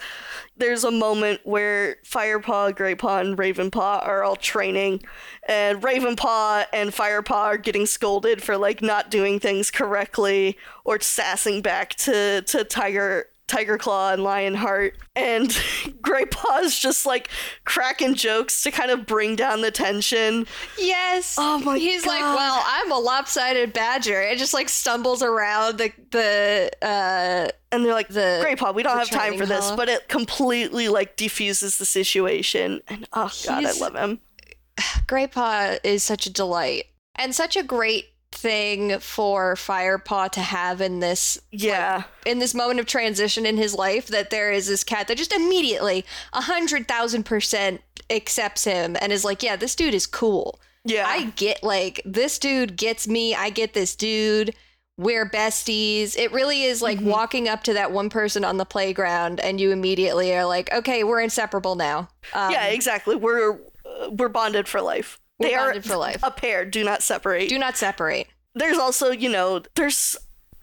[0.61, 5.03] there's a moment where Firepaw, Greypaw, and Ravenpaw are all training,
[5.49, 11.63] and Ravenpaw and Firepaw are getting scolded for like not doing things correctly or sassing
[11.63, 15.49] back to to Tiger Tiger Claw and Lionheart, and
[16.03, 17.29] Greypaw is just like
[17.65, 20.47] cracking jokes to kind of bring down the tension.
[20.79, 21.35] Yes.
[21.37, 21.79] Oh my god.
[21.81, 24.23] He's like, well, I'm a lopsided badger.
[24.23, 28.97] It just like stumbles around the the uh And they're like, The- Greypaw, we don't
[28.99, 29.77] have time for this, hollow.
[29.77, 32.81] but it completely like defuses the situation.
[32.87, 34.21] And oh god, I love him.
[35.07, 36.85] Greypaw is such a delight
[37.17, 42.05] and such a great thing for Firepaw to have in this Yeah.
[42.25, 45.33] in this moment of transition in his life that there is this cat that just
[45.33, 50.59] immediately a hundred thousand percent accepts him and is like, yeah, this dude is cool.
[50.85, 51.05] yeah.
[51.07, 53.35] I get like this dude gets me.
[53.35, 54.55] I get this dude.
[54.97, 56.17] We're besties.
[56.19, 57.05] It really is like Mhm.
[57.05, 61.05] walking up to that one person on the playground and you immediately are like, okay,
[61.05, 62.09] we're inseparable now.
[62.33, 63.15] Um, yeah, exactly.
[63.15, 65.20] We're uh, we're bonded for life.
[65.41, 66.21] We're they are for life.
[66.23, 66.65] a pair.
[66.65, 67.49] Do not separate.
[67.49, 68.29] Do not separate.
[68.55, 70.17] there's also, you know, there's,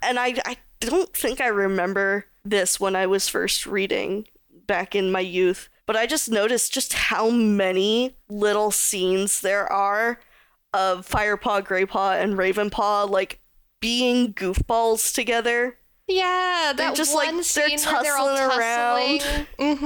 [0.03, 4.27] and I I don't think I remember this when I was first reading
[4.67, 10.19] back in my youth, but I just noticed just how many little scenes there are
[10.73, 13.39] of Firepaw, Graypaw, and Ravenpaw like
[13.79, 15.77] being goofballs together.
[16.09, 19.19] Yeah, They're that just, one like, they're scene where they're all tussling around.
[19.59, 19.85] Mm-hmm.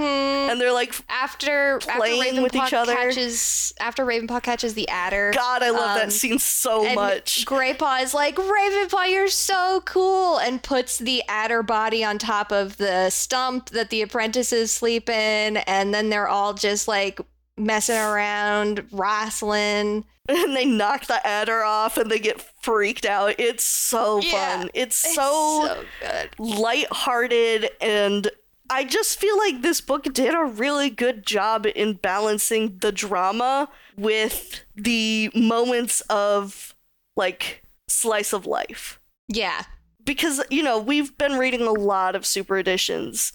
[0.52, 2.94] And they're like, After Playing after Ravenpaw with each other.
[2.94, 5.32] catches after Ravenpaw catches the adder.
[5.34, 7.44] God, I love Um, that scene so and much.
[7.46, 12.78] Greypaw is like, Ravenpaw, you're so cool, and puts the adder body on top of
[12.78, 17.20] the stump that the apprentices sleep in, and then they're all just like
[17.58, 20.06] messing around, wrestling.
[20.38, 23.36] and they knock the adder off and they get freaked out.
[23.40, 24.70] It's so Yeah, fun.
[24.74, 26.30] It's It's so, good.
[26.40, 28.30] lighthearted and
[28.70, 33.68] I just feel like this book did a really good job in balancing the drama
[33.98, 36.74] with the moments of
[37.18, 38.98] like slice of life.
[39.28, 39.64] Yeah.
[40.06, 43.34] Because, you know, we've been reading a lot of super editions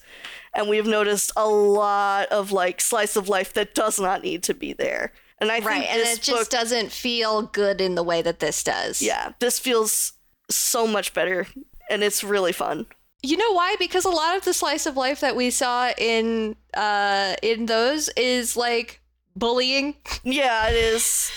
[0.55, 4.55] and we've noticed a lot of like slice of life that does not need to
[4.55, 5.13] be there.
[5.39, 5.81] And I Right.
[5.81, 9.01] think And this it just book doesn't feel good in the way that this does.
[9.01, 10.13] yeah, this feels
[10.49, 11.47] so much better
[11.89, 12.85] and it's really fun.
[13.23, 13.75] You know why?
[13.79, 18.09] Because a lot of the slice of life that we saw in uh in those
[18.17, 19.01] is like
[19.35, 19.95] bullying.
[20.23, 21.31] Yeah, it is.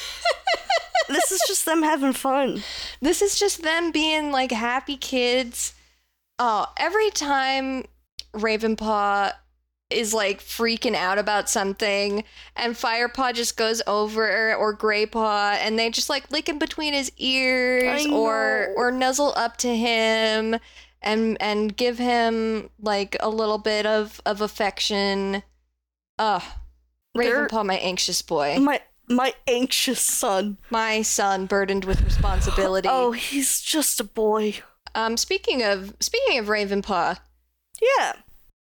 [1.09, 2.63] this is just them having fun.
[3.01, 5.75] This is just them being like happy kids.
[6.39, 7.85] Oh, every time
[8.35, 9.33] Ravenpaw
[9.91, 12.25] is like freaking out about something
[12.57, 17.11] and Firepaw just goes over or Greypaw and they just like lick him between his
[17.19, 20.57] ears or or nuzzle up to him
[21.03, 25.43] and and give him like a little bit of of affection.
[26.19, 26.43] Ugh.
[27.15, 28.59] They're- Ravenpaw, my anxious boy.
[28.61, 30.59] My my anxious son.
[30.71, 32.89] My son burdened with responsibility.
[32.93, 34.61] Oh, he's just a boy.
[34.95, 37.19] Um, speaking of speaking of Ravenpaw,
[37.99, 38.13] Yeah.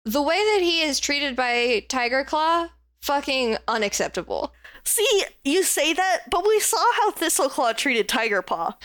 [0.06, 2.70] The way that he is treated by Tiger Claw,
[3.02, 4.54] fucking unacceptable.
[4.86, 8.76] See, you say that, but we saw how Thistleclaw treated Tiger Paw.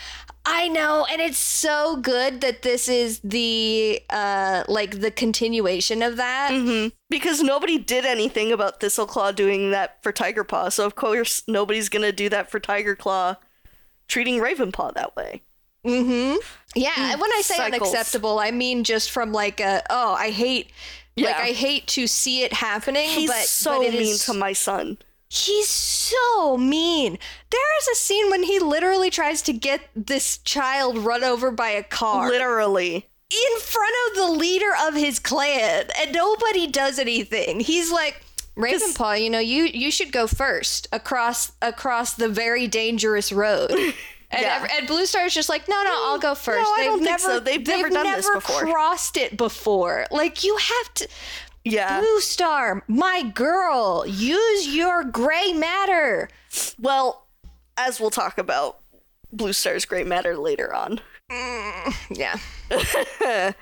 [0.45, 6.15] I know, and it's so good that this is the uh like the continuation of
[6.17, 6.51] that.
[6.51, 6.89] Mm-hmm.
[7.09, 11.89] Because nobody did anything about Thistleclaw doing that for Tiger Paw, so of course nobody's
[11.89, 13.35] gonna do that for Tiger Claw
[14.07, 15.41] treating Ravenpaw that way.
[15.85, 16.37] Mm-hmm.
[16.75, 17.81] Yeah, and when I say Cycles.
[17.81, 20.71] unacceptable, I mean just from like a oh, I hate
[21.25, 23.09] like I hate to see it happening.
[23.09, 24.97] He's but so but it mean is- to my son.
[25.31, 27.19] He's so mean.
[27.51, 31.69] There is a scene when he literally tries to get this child run over by
[31.69, 33.07] a car Literally.
[33.29, 37.59] in front of the leader of his clan, and nobody does anything.
[37.59, 38.23] He's like,
[38.57, 43.71] Ravenpaw, you know, you you should go first across across the very dangerous road.
[44.31, 44.59] And, Yeah.
[44.63, 46.69] ev- and Blue Star is just like, no, no, I'll go first.
[46.69, 47.39] I they've don't think so.
[47.39, 50.05] They've never done this before." crossed it before.
[50.11, 51.07] Like you have to.
[51.63, 51.99] Yeah.
[51.99, 56.29] Blue Star, my girl, use your gray matter.
[56.79, 57.25] Well,
[57.77, 58.79] as we'll talk about,
[59.31, 61.01] Blue Star's gray Matter later on.
[61.29, 62.37] Mm, yeah.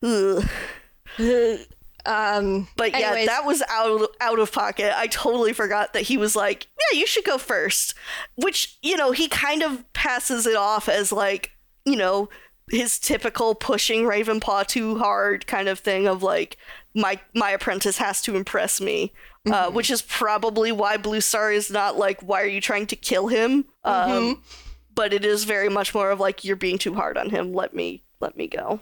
[2.08, 2.68] Um.
[2.76, 4.92] But yeah, anyways, that was out out of pocket.
[4.96, 7.94] I totally forgot that he was like, "Yeah, you should go first.
[8.36, 11.50] Which, you know, he kind of passes it off as like,
[11.84, 12.28] you know,
[12.70, 16.56] his typical pushing Ravenpaw too hard kind of thing of like
[16.94, 19.12] my my apprentice has to impress me.
[19.46, 22.96] Uh, which is probably why Blue Star is not like, why are you trying to
[22.96, 23.64] kill him?
[23.82, 24.42] Um,
[24.94, 27.54] but it is very much more of like, you're being too hard on him.
[27.54, 28.80] Let me let me go.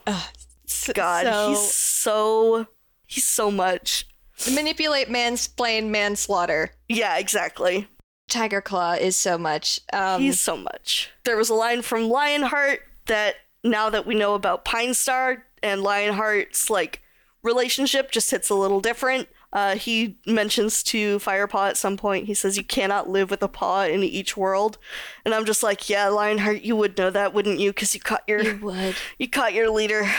[0.93, 2.67] God, so- he's so
[3.07, 4.07] he's so much.
[4.53, 6.71] manipulate, mansplain, manslaughter.
[6.89, 7.89] Yeah, exactly.
[8.29, 9.81] Tiger Claw is so much.
[9.93, 11.11] Um, He's so much.
[11.25, 15.81] There was a line from Lionheart that now that we know about Pine Star and
[15.83, 17.03] Lionheart's like
[17.43, 19.29] relationship just hits a little different.
[19.53, 22.27] Uh, he mentions to Firepaw at some point.
[22.27, 24.77] He says, "You cannot live with a paw in each world,"
[25.25, 27.71] and I'm just like, "Yeah, Lionheart, you would know that, wouldn't you?
[27.71, 28.97] Because you caught your you would.
[29.19, 30.11] you caught your leader.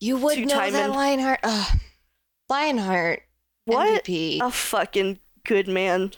[0.00, 1.40] You would know that in- Lionheart.
[1.42, 1.78] Ugh.
[2.50, 3.22] Lionheart.
[3.64, 4.40] What MVP.
[4.42, 6.12] a fucking good man."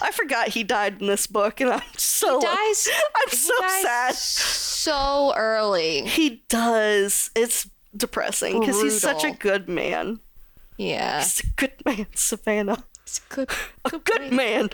[0.00, 2.88] I forgot he died in this book, and I'm so he dies.
[3.16, 4.14] I'm so sad.
[4.14, 6.02] So early.
[6.06, 7.30] He does.
[7.36, 10.18] It's depressing because he's such a good man.
[10.76, 11.18] Yeah.
[11.18, 12.84] He's a good man, Savannah.
[13.02, 13.50] It's good.
[13.84, 14.70] A good man.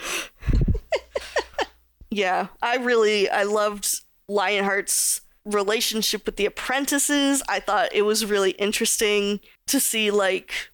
[2.11, 7.43] yeah, I really I loved Lionheart's relationship with the apprentices.
[7.49, 10.71] I thought it was really interesting to see like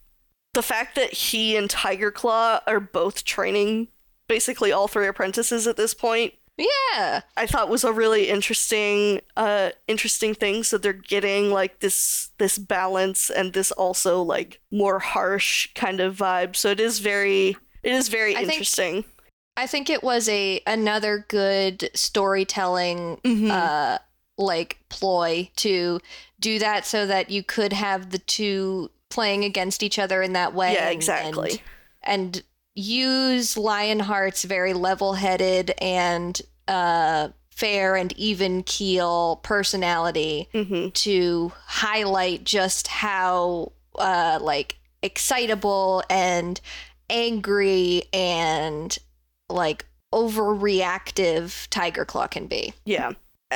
[0.53, 3.89] the fact that he and Tiger Claw are both training
[4.29, 6.35] basically all three apprentices at this point.
[6.57, 7.23] Yeah.
[7.37, 12.59] I thought was a really interesting uh interesting thing so they're getting like this this
[12.59, 17.93] balance and this also like more harsh kind of vibe so it is very it
[17.93, 19.05] is very I think- interesting
[19.57, 23.51] I think it was a another good storytelling Mhm.
[23.51, 23.99] uh
[24.37, 26.01] like ploy to
[26.41, 30.55] do that so that you could have the two playing against each other in that
[30.55, 30.73] way.
[30.75, 31.63] yeah and- exactly
[32.03, 32.43] and
[32.75, 42.89] use Lionheart's very level-headed and uh, fair and even keel personality hmm to highlight just
[42.89, 46.61] how uh, like excitable and
[47.09, 48.99] angry and
[49.49, 52.73] like overreactive Tiger Claw can be.
[52.85, 53.13] yeah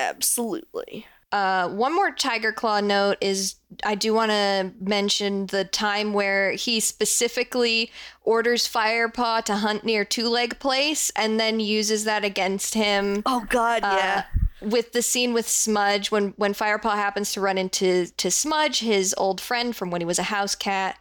[0.09, 6.15] absolutely Uh, one more Tiger Claw note is I do want to mention the time
[6.15, 7.91] where he specifically
[8.23, 13.23] orders Firepaw to hunt near Two Leg Place and then uses that against him.
[13.27, 14.25] oh god uh, yeah
[14.61, 19.15] with the scene with Smudge when when Firepaw happens to run into to Smudge, his
[19.19, 20.99] old friend from when he was a house cat,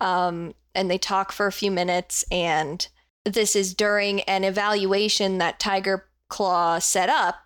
[0.00, 2.86] um, and they talk for a few minutes, and
[3.24, 7.43] this is during an evaluation that Tiger Claw set up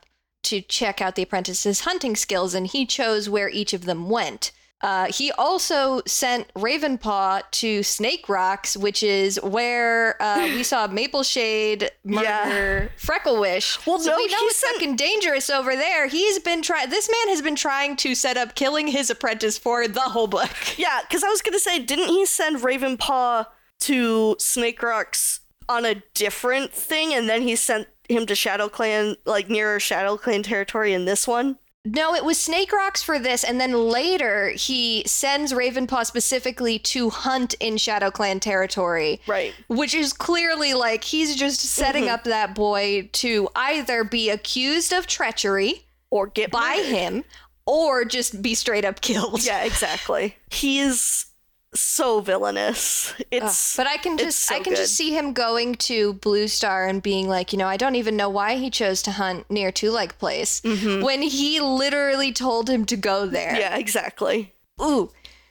[0.49, 4.53] to check out the apprentice's hunting skills, and he chose where each of them went.
[4.81, 11.25] Uh, he also sent Ravenpaw to Snake Rocks, which is where uh, we saw Maple
[11.25, 13.85] Shade murder Freckle Wish.
[13.85, 16.07] Well, so no, we know it's sent- fucking dangerous over there.
[16.07, 16.91] He's been trying.
[16.91, 20.51] This man has been trying to set up killing his apprentice for the whole book.
[20.79, 23.45] yeah because i was gonna say didn't he send ravenpaw
[23.81, 29.17] to snake rocks on a different thing and then he sent him to shadow clan
[29.25, 33.45] like nearer shadow clan territory in this one No, it was Snake Rocks for this,
[33.45, 39.21] and then later he sends Ravenpaw specifically to hunt in Shadow Clan territory.
[39.27, 42.15] right Which is clearly like he's just setting Mm-hmm.
[42.15, 46.87] up that boy to either be accused of treachery or get by murdered.
[46.97, 47.25] him
[47.65, 49.45] or just be straight up killed.
[49.45, 50.37] Yeah, exactly.
[50.51, 51.27] He is
[51.75, 53.15] so villainous.
[53.31, 54.79] It's But I can just so I can good.
[54.81, 58.17] just see him going to Blue Star and being like, you know, I don't even
[58.17, 62.85] know why he chose to hunt near Two Leg Place when he literally told him
[62.87, 63.49] to go there.
[63.51, 63.61] Mm-hmm.
[63.61, 64.53] yeah, exactly.
[64.81, 65.11] Ooh.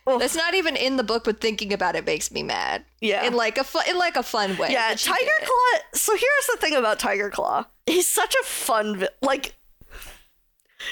[0.10, 0.20] Oof.
[0.22, 2.86] That's not even in the book, but thinking about it makes me mad.
[3.02, 3.26] Yeah.
[3.26, 4.70] In like a fun, in like a fun way.
[4.72, 5.20] Yeah, Tiger.
[5.44, 5.80] Claw.
[5.94, 7.66] So here's the thing about Tiger Claw.
[7.86, 9.54] He's such a fun vi- like.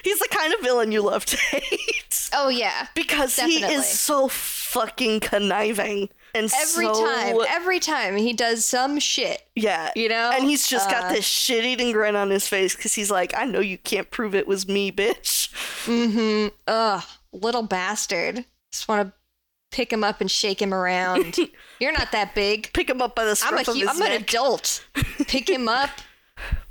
[0.04, 2.88] He's the kind of villain you love to hate Oh yeah.
[2.96, 9.00] because he is so fucking conniving and Every so- time, every time he does some
[9.00, 10.32] shit, Yeah, you know.
[10.34, 13.46] and he's just got Uh, this shit-eating grin on his face because he's like, "I
[13.46, 15.50] know you can't prove it was me, bitch."
[15.86, 16.48] Mm-hmm.
[16.68, 18.44] Ugh, little bastard.
[18.72, 19.14] Just want to
[19.72, 21.38] pick him up and shake him around.
[21.80, 22.72] You're not that big.
[22.74, 24.86] Pick him up by the I'm a of his I'm an adult.
[25.28, 25.90] Pick him up.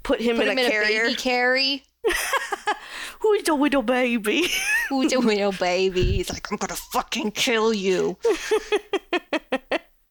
[0.02, 1.02] put him Put in him a in carrier.
[1.04, 1.84] a baby carry.
[3.20, 4.48] Who's the little baby?
[4.88, 6.02] Who's the little baby?
[6.02, 8.16] He's like, I'm gonna fucking kill you.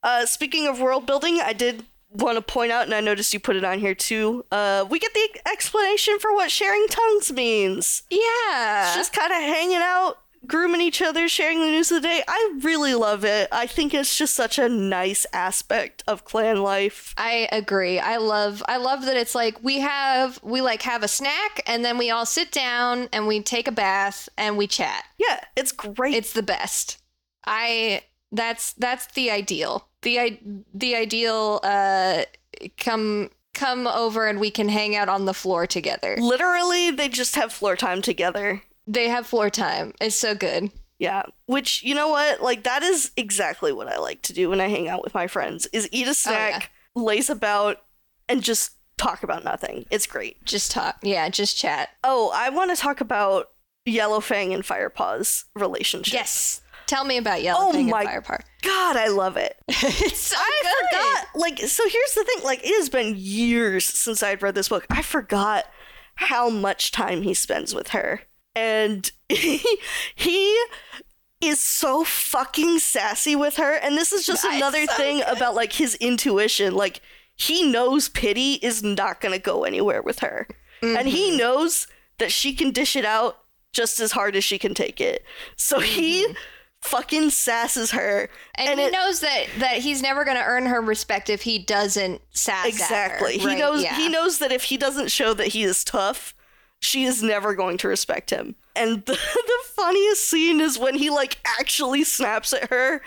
[0.03, 3.39] Uh, speaking of world building, I did want to point out, and I noticed you
[3.39, 4.45] put it on here too.
[4.51, 8.03] Uh, we get the explanation for what sharing tongues means.
[8.09, 8.87] Yeah.
[8.87, 10.17] It's just kind of hanging out,
[10.47, 12.23] grooming each other, sharing the news of the day.
[12.27, 13.47] I really love it.
[13.51, 17.13] I think it's just such a nice aspect of clan life.
[17.17, 17.99] I agree.
[17.99, 21.83] I love I love that it's like we have we like have a snack and
[21.85, 25.05] then we all sit down and we take a bath and we chat.
[25.17, 26.13] Yeah, it's great.
[26.15, 27.01] It's the best.
[27.45, 29.87] I that's that's the ideal.
[30.01, 30.39] The i-
[30.73, 32.23] the ideal uh
[32.77, 36.17] come come over and we can hang out on the floor together.
[36.19, 38.63] Literally, they just have floor time together.
[38.88, 39.93] They have floor time.
[40.01, 40.71] It's so good.
[40.99, 42.41] Yeah, which you know what?
[42.41, 45.27] Like that is exactly what I like to do when I hang out with my
[45.27, 45.65] friends.
[45.67, 47.77] Is eat a oh, snack, laze about,
[48.29, 49.86] and just talk about nothing.
[49.91, 50.43] It's great.
[50.45, 50.97] Just talk.
[51.01, 51.89] Yeah, just chat.
[52.03, 53.49] Oh, I want to talk about
[53.88, 56.13] Yellowfang and Firepaw's relationship.
[56.13, 56.61] Yes.
[56.86, 58.41] Tell me about Yellow Oh Thing my- and Firepaw.
[58.61, 59.57] God, I love it.
[59.67, 60.88] it's so I good.
[60.89, 61.27] forgot.
[61.36, 62.43] Like, so here's the thing.
[62.43, 64.86] Like, it has been years since I'd read this book.
[64.89, 65.65] I forgot
[66.15, 68.21] how much time he spends with her,
[68.56, 70.64] and he
[71.41, 73.74] is so fucking sassy with her.
[73.74, 76.74] And this is just another so thing about like his intuition.
[76.76, 77.01] Like,
[77.36, 80.47] he knows pity is not gonna go anywhere with her,
[80.82, 81.08] and Mm-hmm.
[81.08, 81.88] he knows
[82.20, 83.39] that she can dish it out
[83.74, 85.24] just as hard as she can take it.
[85.56, 86.28] So he.
[86.82, 88.62] Fucking sasses her, Mm-hmm.
[88.62, 91.43] And, and he it- knows that that he's never going to earn her respect if
[91.43, 93.38] he doesn't sass Exactly.
[93.38, 93.95] Her, he knows Yeah.
[93.95, 96.36] he knows that if he doesn't show that he is tough,
[96.84, 98.55] she is never going to respect him.
[98.75, 103.01] And the, the funniest scene is when he like actually snaps at her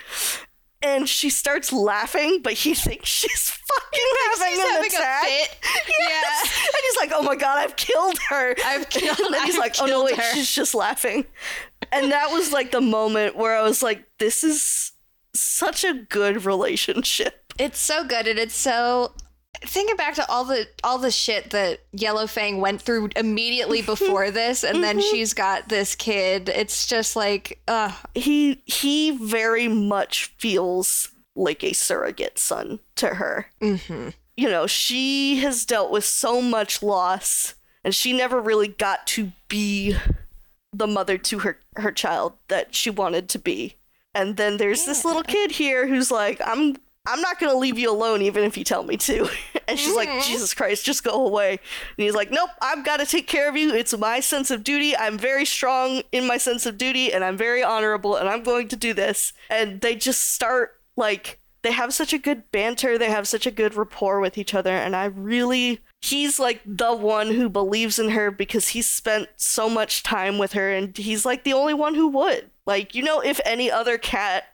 [0.81, 5.23] and she starts laughing, but he thinks she's fucking having She's an having attack.
[5.23, 5.57] a fit.
[5.99, 6.43] Yes.
[6.67, 9.25] And he's like, "Oh my god, I've killed her." I've killed- her.
[9.25, 11.25] And he's I've like, "Oh no, wait, her." she's just laughing."
[11.91, 14.91] And that was like the moment where I was like, "This is
[15.33, 19.13] such a good relationship." It's so good, and it's so.
[19.61, 24.31] Thinking back to all the all the shit that Yellow Fang went through immediately before
[24.31, 25.09] this, and then Mm-hmm.
[25.11, 26.49] she's got this kid.
[26.49, 33.47] It's just like, uh, he he very much feels like a surrogate son to her.
[33.61, 34.13] mhm.
[34.35, 39.31] You know, she has dealt with so much loss and she never really got to
[39.49, 39.95] be
[40.73, 43.75] the mother to her her child that she wanted to be.
[44.13, 46.75] And then there's this little kid here who's like, "I'm
[47.07, 49.29] I'm not going to leave you alone even if you tell me to."
[49.67, 50.23] and she's like, mm.
[50.23, 51.59] "Jesus Christ, just go away." And
[51.97, 53.73] he's like, "Nope, I've got to take care of you.
[53.73, 54.95] It's my sense of duty.
[54.95, 58.67] I'm very strong in my sense of duty and I'm very honorable and I'm going
[58.69, 63.09] to do this." And they just start like they have such a good banter, they
[63.09, 67.31] have such a good rapport with each other and I really he's like the one
[67.31, 71.43] who believes in her because he's spent so much time with her and he's like
[71.43, 72.49] the only one who would.
[72.65, 74.45] Like, you know, if any other cat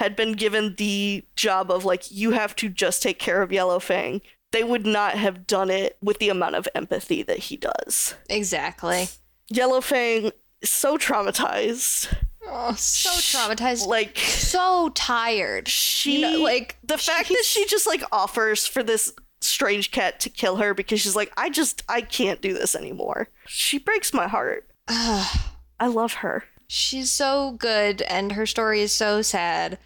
[0.00, 3.78] had been given the job of like you have to just take care of Yellow
[3.78, 4.20] Fang,
[4.52, 8.14] they would not have done it with the amount of empathy that he does.
[8.28, 9.08] exactly.
[9.50, 10.30] Yellow Fang
[10.62, 12.14] so traumatized.
[12.46, 13.86] Oh, so traumatized.
[13.86, 15.68] Like so tired.
[15.68, 20.20] she You know, like the fact that she just like offers for this strange cat
[20.20, 23.28] to kill her because she's like I just I can't do this anymore.
[23.46, 24.70] She breaks my heart.
[24.88, 26.44] I love her.
[26.76, 29.78] She's so good, and her story is so sad.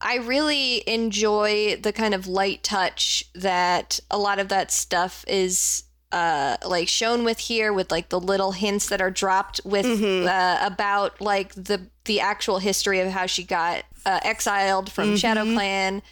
[0.00, 5.84] I really enjoy the kind of light touch that a lot of that stuff is
[6.10, 9.86] uh like shown with here with like the little hints that are dropped with
[10.26, 15.44] uh, about like the the actual history of how she got uh, exiled from Shadow
[15.44, 16.02] Clan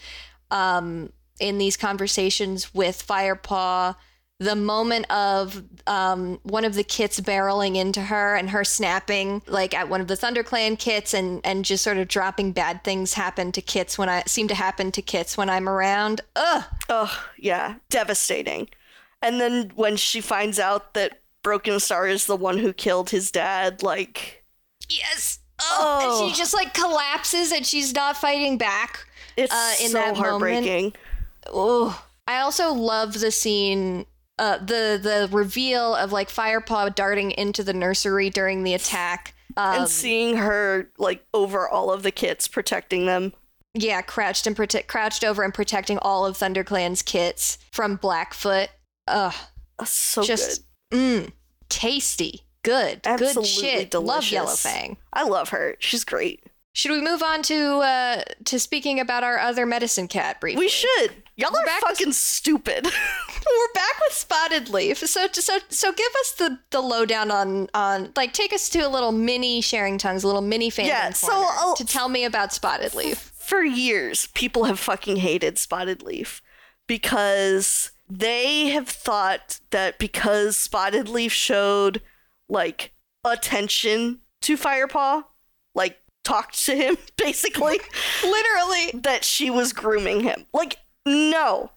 [0.52, 3.96] um in these conversations with Firepaw
[4.42, 9.74] the moment of um, one of the kits barreling into her and her snapping like
[9.74, 13.52] at one of the ThunderClan kits and and just sort of dropping bad things happen
[13.52, 16.22] to kits when I seem to happen to kits when I'm around.
[16.36, 16.64] Ugh.
[16.88, 18.70] Oh, yeah, devastating.
[19.22, 23.30] And then when she finds out that Broken Star is the one who killed his
[23.30, 24.42] dad, like
[24.88, 25.38] Yes.
[25.60, 25.98] Oh.
[26.00, 26.22] Ugh.
[26.22, 29.06] And she just like collapses and she's not fighting back.
[29.36, 30.92] it's Uh, in so that moment- heartbreaking.
[31.52, 34.06] Oh, I also love the scene,
[34.40, 39.34] uh, the the reveal of like Firepaw darting into the nursery during the attack.
[39.56, 43.32] Um, and seeing her like over all of the kits protecting them.
[43.74, 48.68] yeah, crouched and prote- crouched over and protecting all of ThunderClan's kits from Blackfoot.
[49.08, 49.34] Ugh,
[49.78, 50.98] That's so just good.
[50.98, 51.32] mm,
[51.68, 53.90] tasty, good, Absolutely good shit.
[53.90, 54.32] delicious.
[54.32, 54.96] Love Yellowfang.
[55.12, 55.76] I love her.
[55.80, 56.44] She's great.
[56.72, 60.60] Should we move on to uh to speaking about our other medicine cat briefly?
[60.64, 61.12] We should.
[61.36, 62.84] Y'all We're are fucking stupid.
[62.86, 64.98] We're back with Spotted Leaf.
[64.98, 68.88] So so so give us the the lowdown on on like take us to a
[68.88, 72.52] little mini sharing tongues, a little mini fan Yeah, so I'll- to tell me about
[72.52, 73.32] Spotted Leaf.
[73.36, 76.40] For years, people have fucking hated Spotted Leaf
[76.86, 82.00] because they have thought that because Spotted Leaf showed
[82.48, 82.92] like
[83.24, 85.24] attention to Firepaw,
[85.74, 87.80] like talked to him basically,
[88.22, 89.00] Literally.
[89.02, 90.46] that she was grooming him.
[90.52, 91.72] Like no.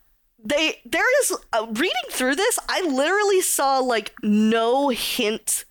[0.45, 5.63] They there is uh, reading through this, I literally saw like no hint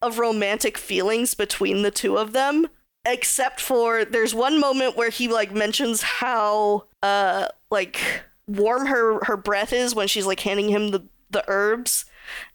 [0.00, 2.68] of romantic feelings between the two of them
[3.04, 7.98] except for there's one moment where he like mentions how uh like
[8.46, 12.04] warm her her breath is when she's like handing him the the herbs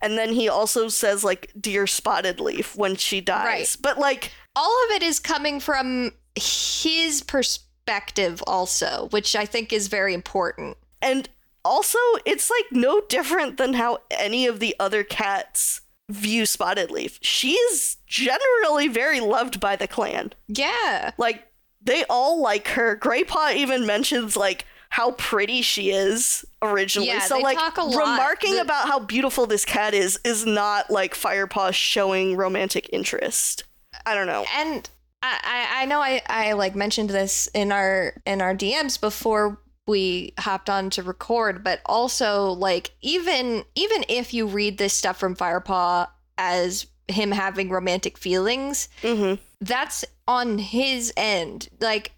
[0.01, 3.77] and then he also says like dear spotted leaf when she dies Right.
[3.81, 9.87] but like All of it is coming from his perspective also, which I think is
[9.87, 10.75] very important.
[11.01, 11.29] and
[11.65, 17.19] also it's like no different than how any of the other cats view spotted leaf
[17.21, 21.11] she's generally very loved by the clan Yeah.
[21.17, 21.45] like
[21.81, 27.35] they all like her graypaw even mentions like how pretty she is originally Yeah, so
[27.35, 27.99] they like talk a lot.
[27.99, 33.63] remarking The- about how beautiful this cat is is not like firepaw showing romantic interest
[34.07, 34.89] i don't know and
[35.23, 40.33] I, I know I, I like mentioned this in our in our DMs before we
[40.37, 45.35] hopped on to record, but also like even even if you read this stuff from
[45.35, 51.69] Firepaw as him having romantic feelings, hmm that's on his end.
[51.79, 52.11] Like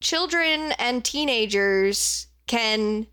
[0.00, 3.08] children and teenagers can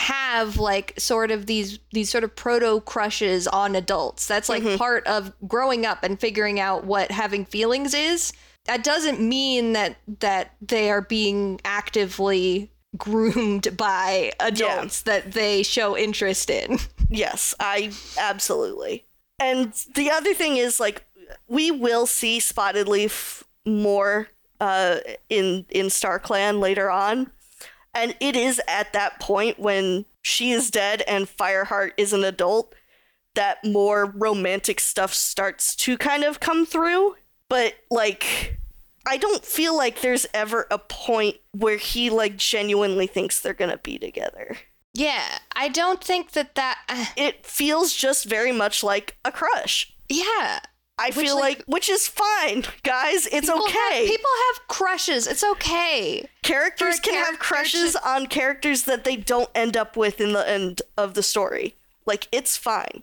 [0.00, 4.26] have like sort of these these sort of proto crushes on adults.
[4.26, 4.78] That's like Mhm.
[4.78, 8.32] part of growing up and figuring out what having feelings is.
[8.64, 15.96] That doesn't mean that that they are being actively groomed by adults that they show
[15.96, 16.78] interest in.
[17.12, 19.04] Yes, I absolutely.
[19.40, 21.04] And the other thing is like
[21.48, 24.28] we will see Spotted Leaf more
[24.60, 24.98] uh
[25.28, 27.32] in in Star Clan later on.
[27.94, 32.74] And it is at that point when she is dead and Fireheart is an adult
[33.34, 37.16] that more romantic stuff starts to kind of come through.
[37.48, 38.58] But like
[39.06, 43.78] I don't feel like there's ever a point where he like genuinely thinks they're to
[43.78, 44.56] be together.
[44.92, 49.92] Yeah, I don't think that that uh, It feels just very much like a crush.
[50.08, 50.60] yeah,
[51.00, 53.26] I Which, feel like- like, which is fine, guys.
[53.26, 53.98] It's People okay.
[54.00, 55.26] Have, people have crushes.
[55.26, 56.28] It's okay.
[56.42, 60.46] characters can have crushes to- on characters that they don't end up with in the
[60.48, 61.74] end of the story.
[62.06, 63.02] Like it's fine.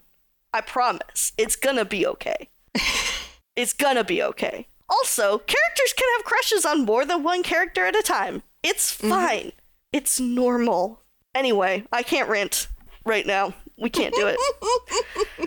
[0.53, 1.33] I promise.
[1.37, 2.49] It's gonna be okay.
[3.55, 4.67] it's gonna be okay.
[4.89, 8.43] Also, characters can have crushes on more than one character at a time.
[8.63, 9.09] It's Mm-hmm.
[9.09, 9.51] fine.
[9.91, 11.01] It's normal.
[11.35, 12.67] Anyway, I can't rant
[13.05, 13.53] right now.
[13.77, 15.46] We can't do it.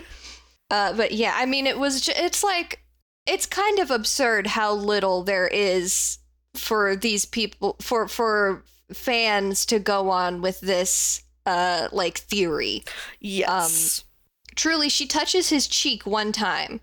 [0.71, 1.99] Uh, but yeah, I mean, it was.
[1.99, 2.81] Ju- it's like
[3.27, 6.17] it's kind of absurd how little there is
[6.55, 8.63] for these people for for
[8.93, 12.83] fans to go on with this uh like theory.
[13.19, 14.05] Yes.
[14.55, 16.79] Truly, she touches his cheek one time.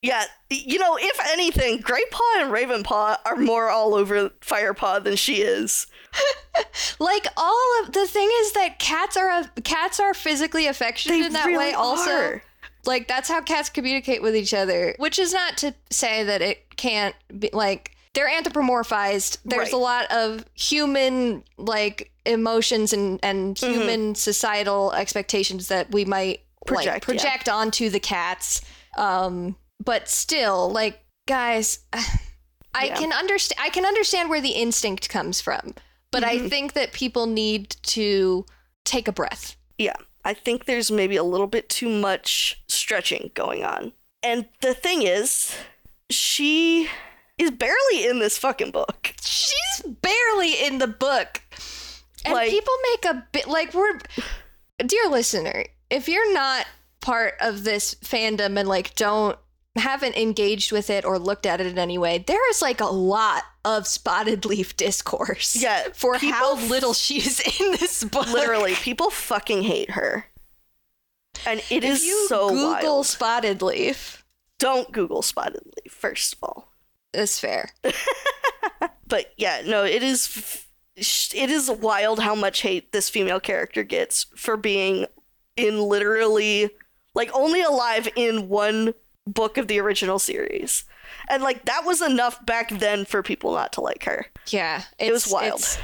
[0.00, 5.42] Yeah, you know, if anything, Greypaw and Ravenpaw are more all over Firepaw than she
[5.42, 5.86] is.
[6.98, 11.26] Like all of the thing is that cats are a, cats are physically affectionate They
[11.26, 11.72] in that really way.
[11.72, 12.42] Also, are.
[12.86, 16.76] Like that's how cats communicate with each other which is not to say that it
[16.76, 19.72] can't be like they're anthropomorphized there's Right.
[19.72, 23.72] a lot of human like emotions and and Mm-hmm.
[23.72, 28.60] human societal expectations that we might Project, like project onto the cats
[28.98, 31.78] um but still like guys
[32.74, 32.96] i Yeah.
[32.96, 35.74] can understand i can understand where the instinct comes from
[36.10, 36.48] but i Mm-hmm.
[36.48, 38.44] think that people need to
[38.84, 39.94] take a breath Yeah,
[40.28, 43.92] I think there's maybe a little bit too much stretching going on.
[44.22, 45.56] And the thing is,
[46.10, 46.86] she
[47.38, 49.14] is barely in this fucking book.
[49.22, 51.40] she's barely in the book.
[52.26, 53.98] And Like- people make a bit like we're
[54.84, 56.66] dear listener, if you're not
[57.00, 59.38] part of this fandom and like don't
[59.76, 62.86] haven't engaged with it or looked at it in any way, there is like a
[62.86, 65.54] lot of spotted leaf discourse.
[65.56, 68.26] Yeah, For how little she's in this book.
[68.28, 70.26] Literally, people fucking hate her.
[71.46, 73.06] And it If is you so Google wild.
[73.06, 74.24] spotted leaf,
[74.58, 76.72] Don't Google Spotted Leaf, first of all.
[77.14, 77.70] it's fair.
[79.06, 80.28] But yeah, no, it is.
[80.36, 80.68] F-
[81.34, 85.06] it is wild how much hate this female character gets for being
[85.56, 86.68] in literally
[87.14, 88.92] like only alive in one
[89.32, 90.84] book of the original series.
[91.28, 94.26] And like that was enough back then for people not to like her.
[94.48, 95.60] Yeah, It was wild.
[95.60, 95.78] It's,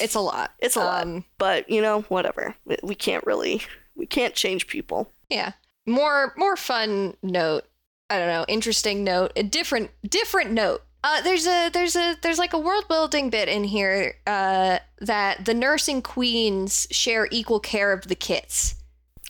[0.00, 0.52] it's a lot.
[0.58, 1.04] It's a lot.
[1.04, 2.54] Um, But, you know, whatever.
[2.64, 3.62] We- We can't really
[3.94, 5.10] we can't change people.
[5.28, 5.52] Yeah.
[5.86, 7.64] More more fun note.
[8.08, 9.32] I don't know, interesting note.
[9.36, 10.82] A different different note.
[11.04, 15.44] Uh, there's a there's a there's like a world building bit in here uh, that
[15.44, 18.76] the nursing queens share equal care of the kits.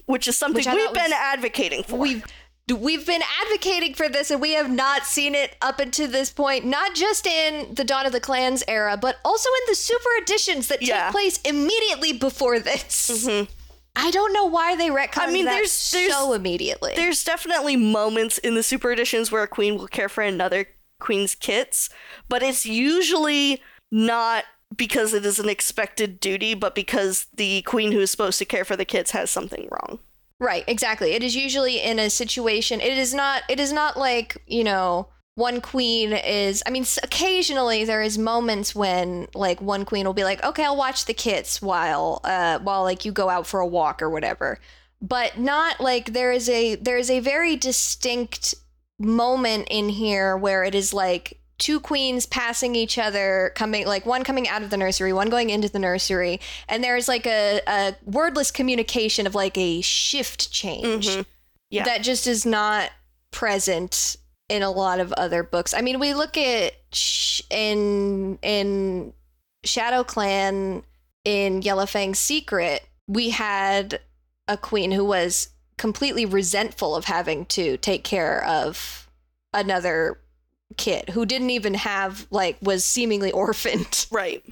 [0.06, 1.96] Which is something Which we've been was- advocating for.
[1.96, 2.24] We've
[2.68, 6.64] we've been advocating for this and we have not seen it up until this point
[6.64, 10.68] not just in the dawn of the clans era but also in the super editions
[10.68, 11.04] that Yeah.
[11.04, 13.50] take place immediately before this mm-hmm.
[13.96, 17.76] i don't know why they retconned I mean, that there's- there's- so immediately There's definitely
[17.76, 20.66] moments in the super editions where a queen will care for another
[21.00, 21.90] queen's kits,
[22.28, 23.60] but it's usually
[23.90, 24.44] not
[24.76, 28.64] because it is an expected duty, but because the queen who is supposed to care
[28.64, 29.98] for the kits has something wrong.
[30.42, 31.12] Right, exactly.
[31.12, 32.80] It is usually in a situation.
[32.80, 33.44] It is not.
[33.48, 36.64] It is not like you know one queen is.
[36.66, 40.76] I mean, occasionally there is moments when like one queen will be like, okay, I'll
[40.76, 44.58] watch the kids while uh while like you go out for a walk or whatever.
[45.00, 48.56] But not like there is a there is a very distinct
[48.98, 54.24] moment in here where it is like two queens passing each other coming like one
[54.24, 57.94] coming out of the nursery one going into the nursery and there's like a, a
[58.04, 61.24] wordless communication of like a shift change Mhm.
[61.70, 61.84] Yeah.
[61.84, 62.90] that just is not
[63.30, 64.16] present
[64.48, 69.12] in a lot of other books i mean we look at sh- in in
[69.64, 70.82] shadow clan
[71.24, 74.00] in yellowfang's secret we had
[74.48, 75.48] a queen who was
[75.78, 79.08] completely resentful of having to take care of
[79.54, 80.18] another
[80.72, 84.42] kid who didn't even have like was seemingly orphaned Right.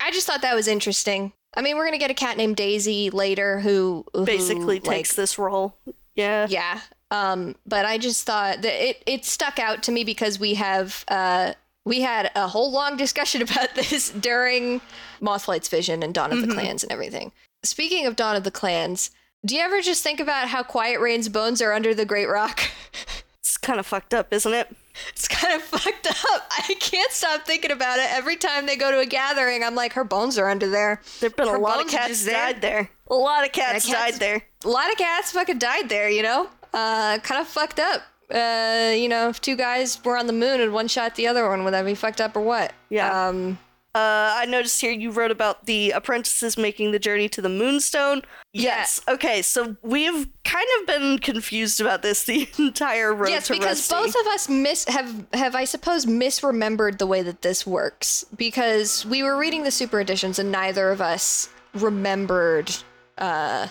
[0.00, 1.32] I just thought that was interesting.
[1.56, 5.14] I mean, we're gonna get a cat named Daisy later who, who Basically like, takes
[5.14, 5.76] this role.
[6.14, 6.46] Yeah.
[6.50, 6.80] yeah.
[7.10, 11.04] Um, but I just thought that it it stuck out to me because we have
[11.08, 11.52] uh
[11.86, 14.80] we had a whole long discussion about this during
[15.20, 16.54] Moth Flight's vision and Dawn of the Mhm.
[16.54, 17.30] Clans and everything.
[17.62, 19.10] Speaking of Dawn of the Clans,
[19.46, 22.62] do you ever just think about how Quiet Rain's bones are under the Great Rock?
[23.54, 24.68] It's kind of fucked up, isn't it?
[25.10, 26.42] It's kind of fucked up.
[26.50, 28.08] I can't stop thinking about it.
[28.10, 31.00] Every time they go to a gathering, I'm like, her bones are under there.
[31.20, 32.90] There've been Her a lot of cats died there.
[33.06, 34.42] A lot of cats, cats- died there.
[34.64, 36.48] a lot of cats fucking died there, you know?
[36.72, 38.02] Uh, kind of fucked up.
[38.34, 41.48] Uh, you know, if two guys were on the moon and one shot the other
[41.48, 42.72] one, would that be fucked up or what?
[42.88, 43.28] Yeah.
[43.28, 43.56] Um,
[43.94, 48.22] Uh, I noticed here you wrote about the apprentices making the journey to the Moonstone.
[48.52, 49.00] Yes.
[49.08, 53.94] Okay, so we've kind of been confused about this the entire road yes, because Rusty.
[53.94, 59.06] both of us miss have have I suppose misremembered the way that this works because
[59.06, 62.74] we were reading the super editions and neither of us remembered
[63.18, 63.68] uh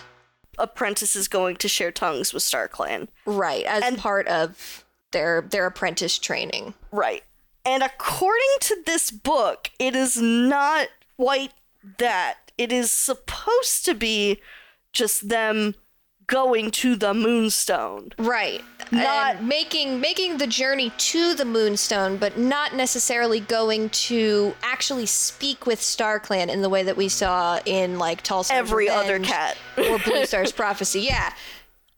[0.58, 3.08] apprentices going to share tongues with Star Clan.
[3.26, 6.74] right as And- part of their their apprentice training.
[6.90, 7.22] Right.
[7.66, 11.52] And according to this book, it is not quite
[11.98, 12.36] that.
[12.58, 14.40] It is supposed to be
[14.92, 15.74] just them
[16.26, 18.10] going to the Moonstone.
[18.18, 18.62] Right.
[18.90, 25.04] Not- And making making the journey to the Moonstone, but not necessarily going to actually
[25.06, 28.52] speak with Star Clan in the way that we saw in like Tallstar.
[28.54, 29.56] Every other cat.
[29.76, 31.00] or Blue Star's prophecy.
[31.00, 31.32] Yeah.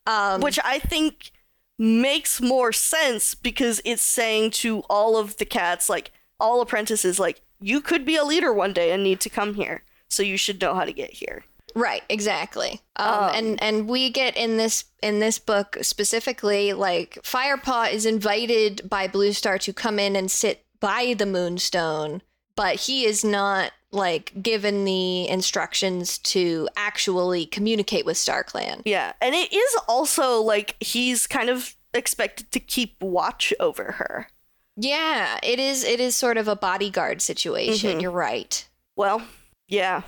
[0.07, 1.31] Um, Which I think
[1.79, 7.43] makes more sense because it's saying to all of the cats, like all apprentices, like,
[7.59, 9.83] you could be a leader one day and need to come here.
[10.09, 11.45] So you should know how to get here.
[11.75, 12.81] Right, exactly.
[12.97, 18.07] Um, Um, and and we get in this in this book specifically like Firepaw is
[18.07, 22.23] invited by Blue Star to come in and sit by the Moonstone,
[22.55, 28.83] but he is not like given the instructions to actually communicate with StarClan.
[28.85, 29.13] Yeah.
[29.21, 34.29] And it is also like he's kind of expected to keep watch over her.
[34.77, 37.99] Yeah, it is it is sort of a bodyguard situation.
[37.99, 38.03] Mhm.
[38.03, 38.69] You're right.
[38.97, 39.23] Well,
[39.69, 40.03] yeah.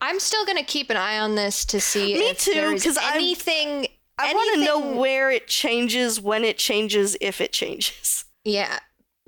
[0.00, 3.88] I'm still gonna keep an eye on this to see Me if too, there's anything.
[4.18, 8.24] I want to know where it changes, when it changes, if it changes.
[8.44, 8.78] Yeah,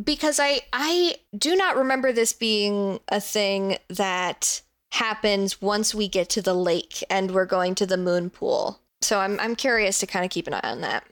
[0.02, 6.28] because I I do not remember this being a thing that happens once we get
[6.30, 8.80] to the lake and we're going to the moon pool.
[9.02, 11.04] So I'm I'm curious to kind of keep an eye on that.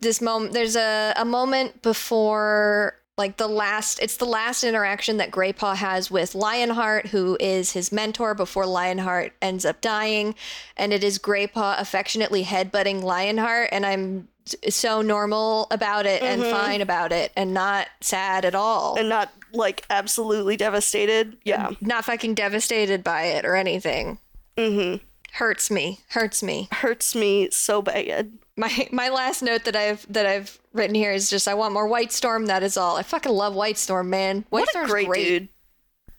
[0.00, 5.30] This moment there's a a moment before like the last it's the last interaction that
[5.30, 10.34] Greypaw has with Lionheart who is his mentor before Lionheart ends up dying
[10.76, 14.28] and it is Greypaw affectionately headbutting Lionheart and I'm
[14.70, 16.50] so normal about it and Mhm.
[16.50, 18.96] fine about it and not sad at all.
[18.98, 21.36] And not like absolutely devastated.
[21.44, 21.70] Yeah.
[21.80, 24.18] not fucking devastated by it or anything.
[24.56, 25.04] Mm-hmm.
[25.34, 26.00] Hurts me.
[26.10, 26.68] Hurts me.
[26.72, 28.32] Hurts me so bad.
[28.56, 31.86] My my last note that I've that I've written here is just I want more
[31.86, 32.46] White Storm.
[32.46, 32.96] That is all.
[32.96, 34.44] I fucking love White Storm, man.
[34.50, 35.48] White what a Storm's great, dude.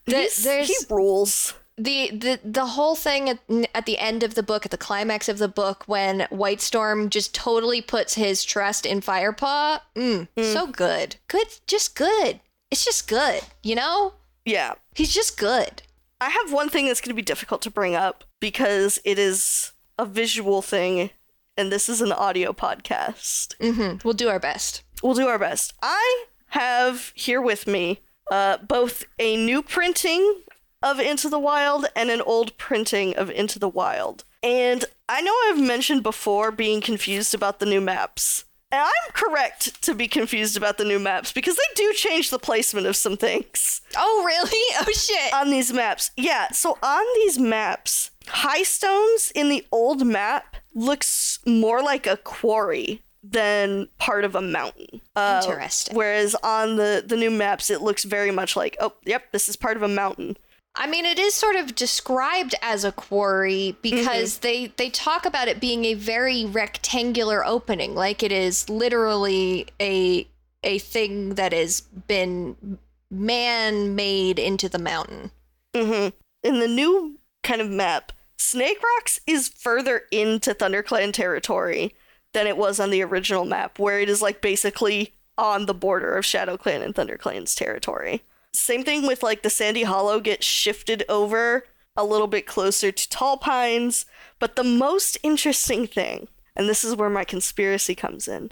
[0.05, 1.53] The- he rules.
[1.77, 3.39] The the the whole thing at,
[3.73, 7.09] at the end of the book at the climax of the book when white storm
[7.09, 13.07] just totally puts his trust in firepaw mm, so good good just good it's just
[13.07, 14.13] good you know
[14.45, 14.73] Yeah.
[14.95, 15.81] he's just good
[16.21, 19.71] I have one thing that's going to be difficult to bring up because it is
[19.99, 21.09] a visual thing
[21.57, 23.55] and this is an audio podcast.
[23.57, 23.97] Mm-hmm.
[24.03, 25.73] we'll do our best We'll do our best.
[25.81, 27.99] I have here with me
[28.31, 30.43] uh, both a new printing
[30.83, 34.23] of Into the Wild and an old printing of Into the Wild.
[34.43, 38.45] And I know I've mentioned before being confused about the new maps.
[38.71, 42.39] And I'm correct to be confused about the new maps because they do change the
[42.39, 46.11] placement of some things oh really oh shit on these maps.
[46.17, 52.17] Yeah, so on these maps, High Stones in the old map looks more like a
[52.17, 55.01] quarry than part of a mountain.
[55.15, 55.95] Uh, Interesting.
[55.95, 59.55] Whereas on the the new maps, it looks very much like, oh, yep, this is
[59.55, 60.37] part of a mountain.
[60.75, 65.47] I mean, it is sort of described as a quarry because they they talk about
[65.47, 70.27] it being a very rectangular opening, like it is literally a
[70.63, 72.79] a thing that has been
[73.11, 75.31] man made into the mountain.
[75.75, 76.09] Mm-hmm.
[76.47, 81.93] In the new kind of map, Snake Rocks is further into ThunderClan territory
[82.33, 86.15] than it was on the original map, where it is like basically on the border
[86.15, 88.23] of ShadowClan and ThunderClan's territory.
[88.53, 93.09] Same thing with like the Sandy Hollow gets shifted over a little bit closer to
[93.09, 94.05] Tall Pines,
[94.39, 98.51] but the most interesting thing, and this is where my conspiracy comes in,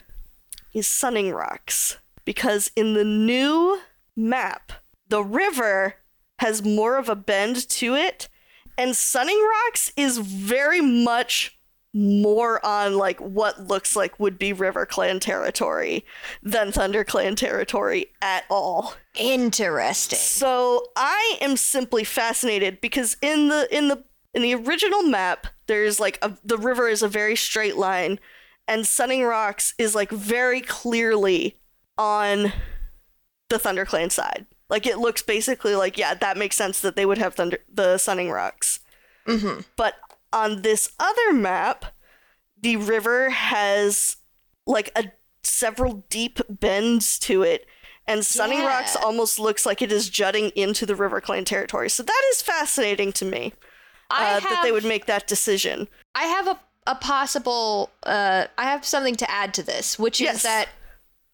[0.73, 1.97] is Sunning Rocks.
[2.23, 3.79] Because in the new
[4.15, 4.71] map,
[5.07, 5.95] the river
[6.39, 8.27] has more of a bend to it,
[8.77, 11.57] and Sunning Rocks is very much
[11.93, 16.05] more on like what looks like would be River Clan territory
[16.41, 18.95] than Thunder Clan territory at all.
[19.15, 20.17] Interesting.
[20.17, 25.99] So I am simply fascinated because in the in the in the original map, there's
[25.99, 28.19] like a, the river is a very straight line,
[28.67, 31.57] and Sunning Rocks is like very clearly
[31.97, 32.53] on
[33.49, 34.45] the ThunderClan side.
[34.69, 37.97] Like it looks basically like yeah, that makes sense that they would have thunder the
[37.97, 38.79] Sunning Rocks.
[39.27, 39.61] Mm-hmm.
[39.75, 39.95] But
[40.33, 41.85] on this other map,
[42.61, 44.17] the river has
[44.65, 45.11] like a
[45.43, 47.65] several deep bends to it,
[48.07, 51.89] and Sunning Rocks almost looks like it is jutting into the River Clan territory.
[51.89, 53.53] So that is fascinating to me
[54.09, 55.87] I uh, have, that they would make that decision.
[56.15, 57.91] I have a a possible.
[58.03, 60.37] Uh, I have something to add to this, which Yes.
[60.37, 60.69] is that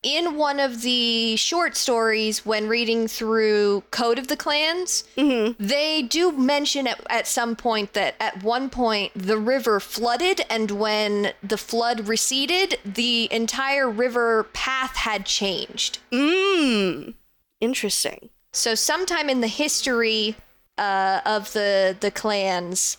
[0.04, 5.64] in one of the short stories, when reading through Code of the Clans, Mm-hmm.
[5.64, 10.72] they do mention at, at some point that at one point the river flooded, and
[10.72, 16.00] when the flood receded, the entire river path had changed.
[16.12, 17.16] Mmm.
[17.60, 18.30] Interesting.
[18.54, 20.36] So sometime in the history
[20.78, 22.98] uh, of the the clans,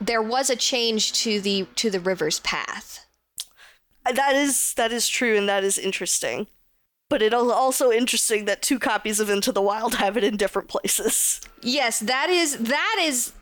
[0.00, 3.06] there was a change to the to the river's path.
[4.12, 6.46] That is that is true, and that is interesting.
[7.10, 10.36] But it is also interesting that two copies of Into the Wild have it in
[10.36, 11.40] different places.
[11.62, 13.32] Yes, that is that is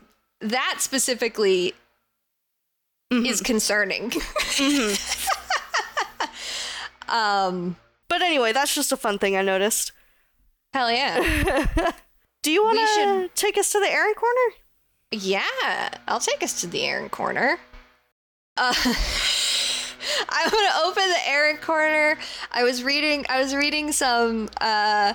[0.41, 1.73] that specifically
[3.11, 4.11] is concerning.
[7.09, 7.75] um
[8.07, 9.91] But anyway, that's just a fun thing I noticed.
[10.73, 11.91] hell yeah.
[12.41, 14.55] Do you want to should- take us to the Erin corner?
[15.11, 17.59] Yeah, I'll take us to the Erin corner.
[18.57, 18.73] Uh,
[20.29, 22.17] I'm gonna open the Erin corner.
[22.51, 23.25] I was reading.
[23.29, 25.13] I was reading some uh,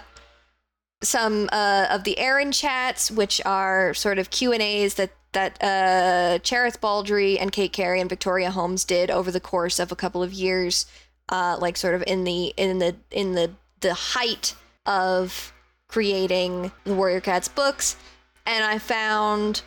[1.03, 5.63] some uh, of the Erin chats, which are sort of Q and A's that that
[5.63, 9.97] uh, Cherith Baldry and Kate Cary and Victoria Holmes did over the course of a
[9.97, 10.87] couple of years,
[11.29, 14.55] uh, like sort of in the in the in the the height
[14.87, 15.53] of
[15.89, 17.97] creating the Warrior Cats books,
[18.47, 19.63] and I found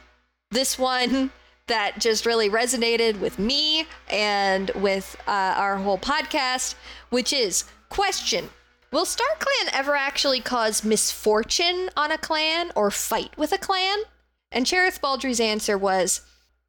[0.49, 1.31] this one
[1.71, 6.75] that just really resonated with me and with uh, our whole podcast,
[7.09, 8.49] which is question.
[8.91, 13.99] Will StarClan ever actually cause misfortune on a clan or fight with a clan?
[14.51, 16.21] And Cherith Baldry's answer was,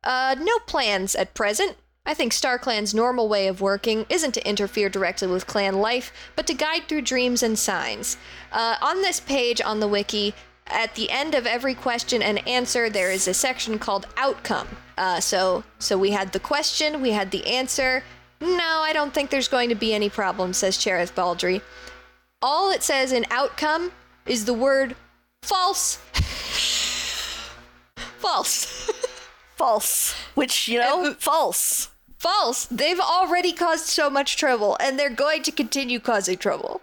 [0.05, 1.76] uh, no plans at present.
[2.07, 6.46] I think StarClan's normal way of working isn't to interfere directly with clan life, but
[6.46, 8.16] to guide through dreams and signs.
[8.53, 10.34] Uh, on this page on the wiki,
[10.72, 14.68] at the end of every question and answer, there is a section called outcome.
[14.98, 18.02] Uh, so, so we had the question, we had the answer.
[18.40, 21.62] No, I don't think there's going to be any problem, says Cherith Baldry.
[22.40, 23.92] All it says in outcome
[24.26, 24.96] is the word
[25.42, 25.96] false.
[28.18, 28.90] false.
[29.56, 30.14] False.
[30.34, 31.90] Which, you know, false.
[32.18, 32.66] False.
[32.66, 36.80] They've already caused so much trouble, and they're going to continue causing trouble.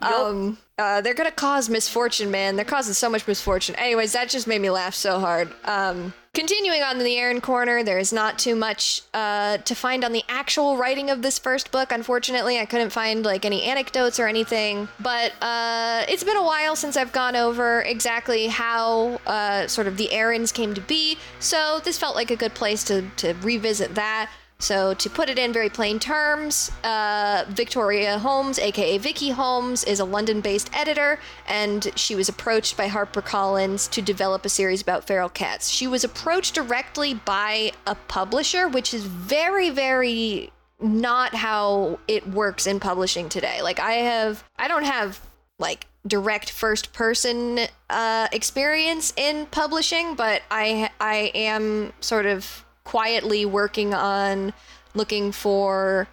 [0.00, 2.56] Um, uh, they're gonna cause misfortune, man.
[2.56, 3.74] They're causing so much misfortune.
[3.76, 5.50] Anyways, that just made me laugh so hard.
[5.64, 10.04] Um, continuing on in the Erin corner, there is not too much uh, to find
[10.04, 11.92] on the actual writing of this first book.
[11.92, 14.86] Unfortunately, I couldn't find like any anecdotes or anything.
[15.00, 19.96] But uh, it's been a while since I've gone over exactly how uh, sort of
[19.96, 21.16] the Erins came to be.
[21.40, 24.28] So this felt like a good place to to revisit that.
[24.58, 30.00] So, to put it in very plain terms, uh, Victoria Holmes, aka Vicky Holmes, is
[30.00, 35.06] a London based editor, and she was approached by HarperCollins to develop a series about
[35.06, 35.68] feral cats.
[35.68, 40.50] She was approached directly by a publisher, which is very, very
[40.80, 43.60] not how it works in publishing today.
[43.62, 45.20] Like, I have, I don't have
[45.58, 53.44] like direct first person uh, experience in publishing, but I I am sort of quietly
[53.44, 54.54] working on
[54.94, 56.08] looking for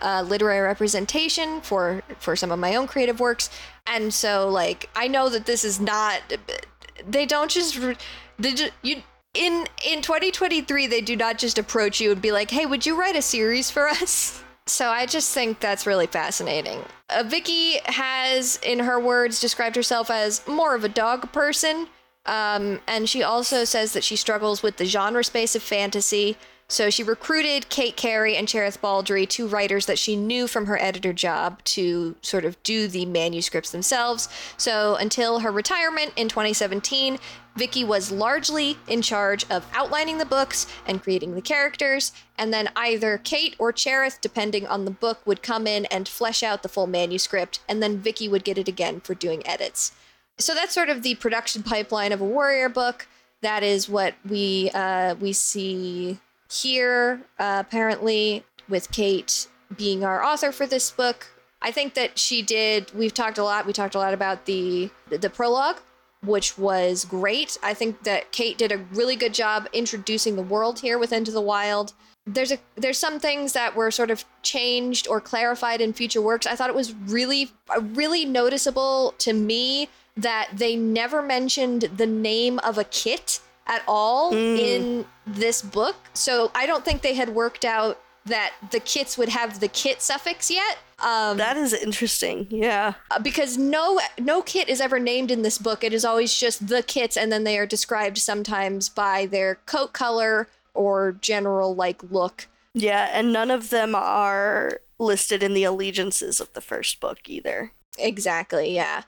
[0.00, 3.48] uh, literary representation for for some of my own creative works.
[3.86, 6.20] And so like i know that this is not
[7.08, 7.78] they don't just
[8.38, 9.02] they just, you
[9.32, 12.98] in in 2023 they do not just approach you and be like hey would you
[12.98, 14.42] write a series for us?
[14.68, 16.82] So i just think that's really fascinating.
[17.08, 21.86] Uh, vicky has in her words described herself as more of a dog person
[22.26, 26.36] um, and she also says that she struggles with the genre space of fantasy.
[26.68, 30.76] So she recruited Kate Cary and Cherith Baldry, two writers that she knew from her
[30.82, 34.28] editor job, to sort of do the manuscripts themselves.
[34.56, 37.18] So until her retirement in 2017,
[37.54, 42.68] Vicky was largely in charge of outlining the books and creating the characters, and then
[42.74, 46.68] either Kate or Cherith, depending on the book, would come in and flesh out the
[46.68, 49.92] full manuscript, and then Vicky would get it again for doing edits
[50.38, 53.06] so that's sort of the production pipeline of a warrior book.
[53.42, 56.18] That is what we uh, we see
[56.50, 57.22] here.
[57.38, 61.26] Uh, apparently, with Kate being our author for this book,
[61.62, 62.92] I think that she did.
[62.94, 63.66] We've talked a lot.
[63.66, 65.80] We talked a lot about the the prologue,
[66.22, 67.58] which was great.
[67.62, 71.30] I think that Kate did a really good job introducing the world here with Into
[71.30, 71.92] the Wild.
[72.26, 76.46] There's a there's some things that were sort of changed or clarified in future works.
[76.46, 82.58] I thought it was really really noticeable to me that they never mentioned the name
[82.60, 84.58] of a kit at all mm.
[84.58, 85.96] in this book.
[86.14, 90.02] So I don't think they had worked out that the kits would have the kit
[90.02, 90.78] suffix yet.
[90.98, 92.46] Um, that is interesting.
[92.50, 92.94] Yeah.
[93.10, 95.84] Uh, because no no kit is ever named in this book.
[95.84, 99.92] It is always just the kits and then they are described sometimes by their coat
[99.92, 102.48] color or general like look.
[102.72, 107.72] Yeah, and none of them are listed in the allegiances of the first book either.
[107.98, 109.02] Exactly, yeah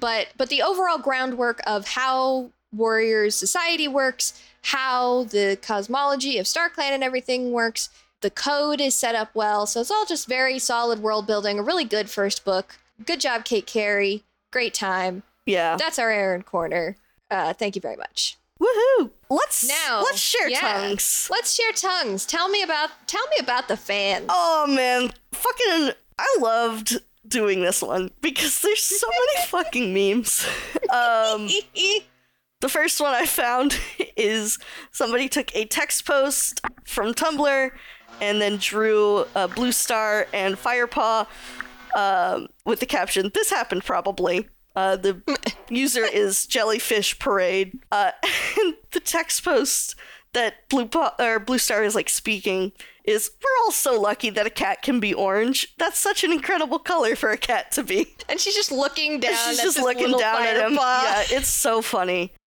[0.00, 6.90] but but the overall groundwork of how warriors society works how the cosmology of starclan
[6.90, 7.90] and everything works
[8.20, 9.64] the code is set up well.
[9.66, 12.78] So it's all just very solid world building a really good first book.
[13.06, 15.22] Good job kate cary great time.
[15.46, 15.76] Yeah.
[15.76, 16.96] That's our erin corner.
[17.30, 18.36] Uh, thank you very much.
[18.60, 19.10] Woohoo!
[19.30, 21.28] Let's now let's share yeah, tongues.
[21.30, 22.26] Let's share tongues.
[22.26, 24.26] Tell me about tell me about the fans.
[24.28, 25.12] Oh man.
[25.32, 30.46] Fucking i loved doing this one because there's so many fucking memes.
[30.92, 31.48] Um,
[32.60, 33.78] the first one I found
[34.16, 34.58] is
[34.92, 37.70] somebody took a text post from Tumblr
[38.20, 41.26] and then drew a blue star and firepaw
[41.96, 44.48] um, with the caption, This happened probably.
[44.76, 45.20] Uh, the
[45.68, 47.78] user is Jellyfish Parade.
[47.90, 48.12] Uh,
[48.60, 49.96] and the text post
[50.32, 52.72] that Blue, po- or blue Star is like speaking
[53.04, 55.74] is we're all so lucky that a cat can be orange.
[55.78, 58.14] That's such an incredible color for a cat to be.
[58.28, 59.34] And she's just looking down.
[59.48, 60.76] She's just looking down at him.
[60.76, 61.24] Paw.
[61.30, 62.32] Yeah, it's so funny.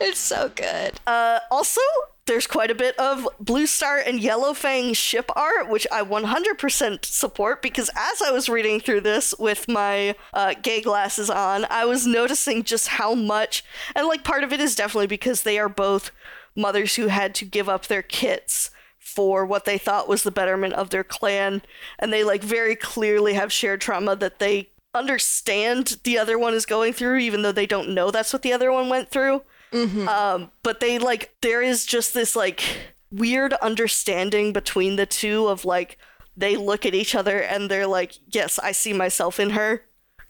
[0.00, 1.00] It's so good.
[1.06, 1.80] Uh, also,
[2.26, 7.04] there's quite a bit of Blue Star and Yellow Fang ship art, which I 100%
[7.04, 11.84] support because as I was reading through this with my uh, gay glasses on, I
[11.84, 13.64] was noticing just how much,
[13.94, 16.10] and like part of it is definitely because they are both
[16.56, 20.74] mothers who had to give up their kits for what they thought was the betterment
[20.74, 21.62] of their clan.
[21.98, 26.66] And they like very clearly have shared trauma that they understand the other one is
[26.66, 29.42] going through even though they don't know that's what the other one went through.
[29.72, 30.08] Mm-hmm.
[30.08, 32.62] um, but they like there is just this like
[33.10, 35.98] weird understanding between the two of like
[36.36, 39.82] they look at each other and they're like yes i see myself in her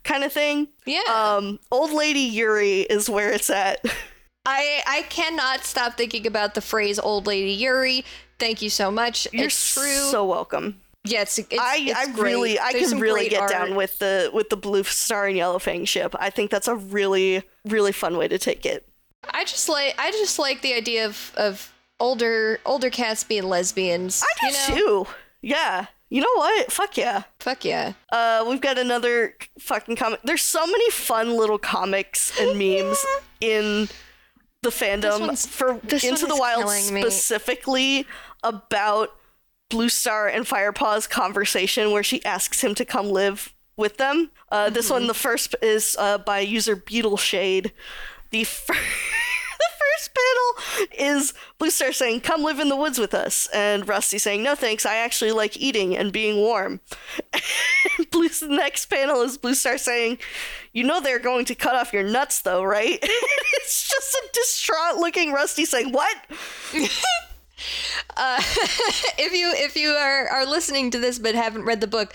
[0.05, 0.69] kind of thing.
[0.85, 1.01] Yeah.
[1.09, 3.83] Um old lady yuri is where it's at
[4.45, 8.05] I I cannot stop thinking about the phrase "old lady Yuri."
[8.37, 9.27] Thank you so much.
[9.31, 10.09] You're it's true.
[10.11, 10.81] So welcome.
[11.05, 13.51] Yeah, it's, it's I it's I really I There's can really get art.
[13.51, 16.15] down with the with the blue star and yellow fang ship.
[16.19, 18.87] I think that's a really really fun way to take it.
[19.31, 24.23] I just like I just like the idea of of older older cats being lesbians.
[24.23, 25.03] I do you know?
[25.03, 25.11] too.
[25.41, 25.85] Yeah.
[26.09, 26.71] You know what?
[26.71, 27.23] Fuck yeah.
[27.39, 27.93] Fuck yeah.
[28.11, 30.21] Uh, we've got another fucking comic.
[30.23, 33.03] There's so many fun little comics and memes
[33.41, 33.89] in
[34.65, 37.01] the fandom for Into the Wild me.
[37.01, 38.05] specifically
[38.43, 39.09] about
[39.69, 44.31] Blue Star and Firepaw's conversation where she asks him to come live with them.
[44.51, 44.93] Uh, This Mm-hmm.
[44.93, 47.71] one, the first is uh, by user Beetle Shade.
[48.31, 48.79] The first.
[49.57, 53.47] The first panel is Blue Star saying, Come live in the woods with us.
[53.53, 56.79] And Rusty saying, No thanks, I actually like eating and being warm.
[58.11, 60.17] Blue's next panel is Blue Star saying,
[60.73, 62.99] You know they're going to cut off your nuts though, right?
[63.01, 66.15] it's just a distraught looking Rusty saying, What?
[68.17, 68.37] Uh,
[69.17, 72.13] if you if you are are listening to this but haven't read the book,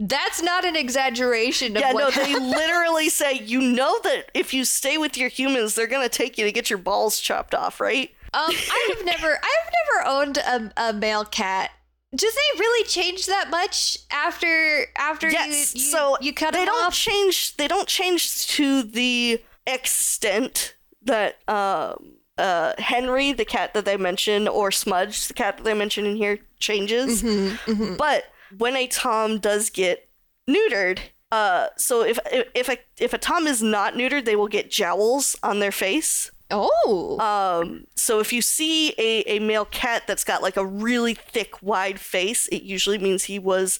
[0.00, 4.64] that's not an exaggeration of Yeah, no, they literally say, You know that if you
[4.64, 8.10] stay with your humans, they're gonna take you to get your balls chopped off, right?
[8.32, 9.72] Um, I have never, I've
[10.02, 11.70] never owned a, a male cat.
[12.14, 15.74] Do they really change that much after after Yes.
[15.76, 16.94] you, you so you cut they don't off?
[16.94, 17.56] change.
[17.56, 19.40] They don't change to the
[19.84, 25.62] extent that um, uh, Henry, the cat that they mention, or Smudge, the cat that
[25.64, 27.22] they mention in here, changes.
[27.22, 28.24] Mm-hmm, But
[28.58, 30.08] when a Tom does get
[30.48, 30.98] neutered,
[31.32, 34.70] uh, so if if if a if a Tom is not neutered, they will get
[34.70, 36.30] jowls on their face.
[36.50, 41.14] oh, Um, so if you see a, a male cat that's got like a really
[41.14, 43.78] thick, wide face, it usually means he was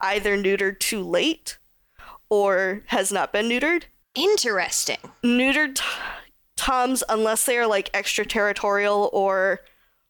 [0.00, 1.58] either neutered too late
[2.30, 3.84] or has not been neutered.
[4.14, 4.98] interesting.
[5.24, 5.84] Neutered t-
[6.56, 9.60] toms, unless they are like extraterritorial or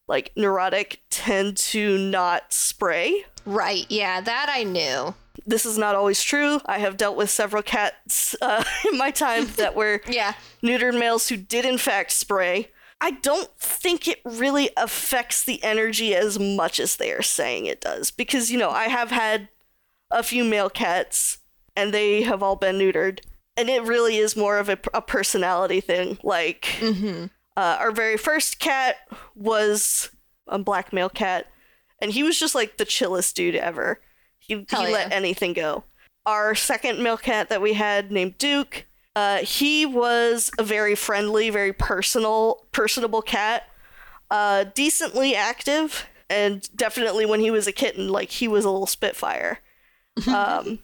[0.07, 3.25] like neurotic, tend to not spray.
[3.45, 3.87] Right?
[3.89, 5.15] Yeah, that I knew.
[5.47, 6.61] This is not always true.
[6.67, 10.35] I have dealt with several cats uh, in my time that were Yeah.
[10.63, 12.69] neutered males who did in fact spray.
[13.01, 17.81] I don't think it really affects the energy as much as they are saying it
[17.81, 18.13] does.
[18.13, 19.49] Because, you know, I have had
[20.11, 21.39] a few male cats
[21.77, 23.19] and they have all been neutered.
[23.57, 26.17] And it really is more of a, a personality thing.
[26.23, 28.97] Like, uh, our very first cat
[29.35, 30.11] was
[30.47, 31.49] a black male cat,
[32.03, 34.01] and he was just like the chillest dude ever.
[34.41, 35.85] He, he Hell let anything go.
[36.27, 41.49] Our second male cat that we had named Duke, uh, he was a very friendly,
[41.49, 43.69] very personal, personable cat.
[44.31, 48.87] Uh, decently active, and definitely when he was a kitten, like he was a little
[48.87, 49.61] spitfire.
[50.29, 50.81] Um,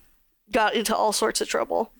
[0.50, 1.92] got into all sorts of trouble.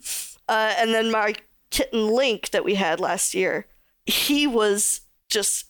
[0.49, 1.35] Uh, and then my
[1.69, 3.67] kitten Link that we had last year,
[4.07, 5.68] he was just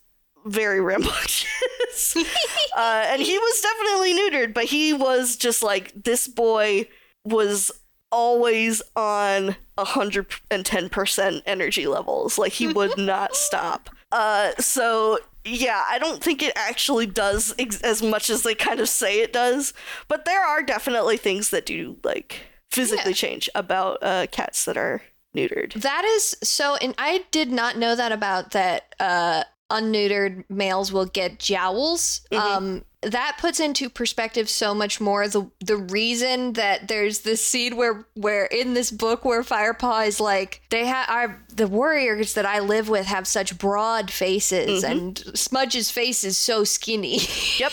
[0.48, 2.16] very rambunctious.
[2.76, 6.88] uh, and he was definitely neutered, but he was just like this boy
[7.24, 7.70] was
[8.10, 12.38] always on 110% energy levels.
[12.38, 13.90] Like he would not stop.
[14.12, 18.80] Uh, so yeah, I don't think it actually does ex- as much as they kind
[18.80, 19.72] of say it does,
[20.08, 22.40] but there are definitely things that do like
[22.70, 23.16] physically Yeah.
[23.16, 25.02] change about uh, cats that are
[25.36, 25.74] neutered.
[25.74, 28.94] That is so, and I did not know that about that.
[28.98, 32.22] Uh, unneutered males will get jowls.
[32.32, 37.76] Um, that puts into perspective so much more the the reason that there's this scene
[37.76, 42.58] where where in this book where Firepaw is like they have the warriors that I
[42.58, 47.20] live with have such broad faces and Smudge's face is so skinny.
[47.58, 47.72] Yep.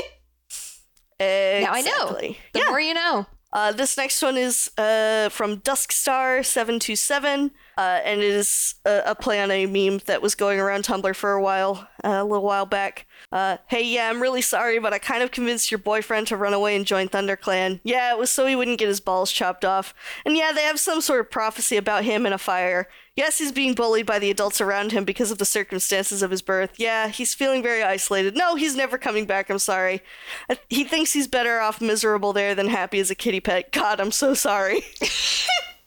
[1.20, 1.90] now I know.
[1.90, 2.38] Exactly.
[2.52, 2.68] The yeah.
[2.68, 3.26] more you know.
[3.50, 9.40] Uh, this next one is uh, from Duskstar727, uh, and it is a, a play
[9.40, 12.66] on a meme that was going around Tumblr for a while, uh, a little while
[12.66, 13.06] back.
[13.30, 16.52] Uh, hey, yeah, I'm really sorry, but I kind of convinced your boyfriend to run
[16.54, 17.80] away and join ThunderClan.
[17.84, 19.94] Yeah, it was so he wouldn't get his balls chopped off.
[20.26, 22.88] And yeah, they have some sort of prophecy about him in a fire.
[23.14, 26.42] Yes, he's being bullied by the adults around him because of the circumstances of his
[26.42, 26.70] birth.
[26.78, 28.36] Yeah, he's feeling very isolated.
[28.36, 30.02] No, he's never coming back, I'm sorry.
[30.50, 33.70] Uh, He thinks he's better off miserable there than happy as a kittypet.
[33.72, 34.82] God, I'm so sorry.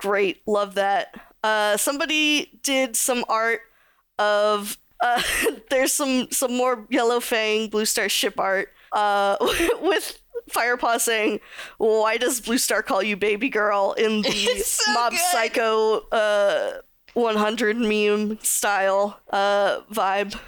[0.00, 0.42] Great.
[0.46, 1.14] Love that.
[1.42, 3.60] Uh, somebody did some art
[4.18, 5.22] of uh,
[5.70, 9.36] there's some some more Yellowfang Blue Star ship art uh,
[9.82, 10.20] with
[10.50, 11.40] Firepaw saying,
[11.78, 14.30] "Why does Bluestar call you baby girl?" in the
[14.64, 15.20] so Mob good.
[15.20, 16.80] Psycho uh,
[17.14, 20.38] 100 meme style uh, vibe.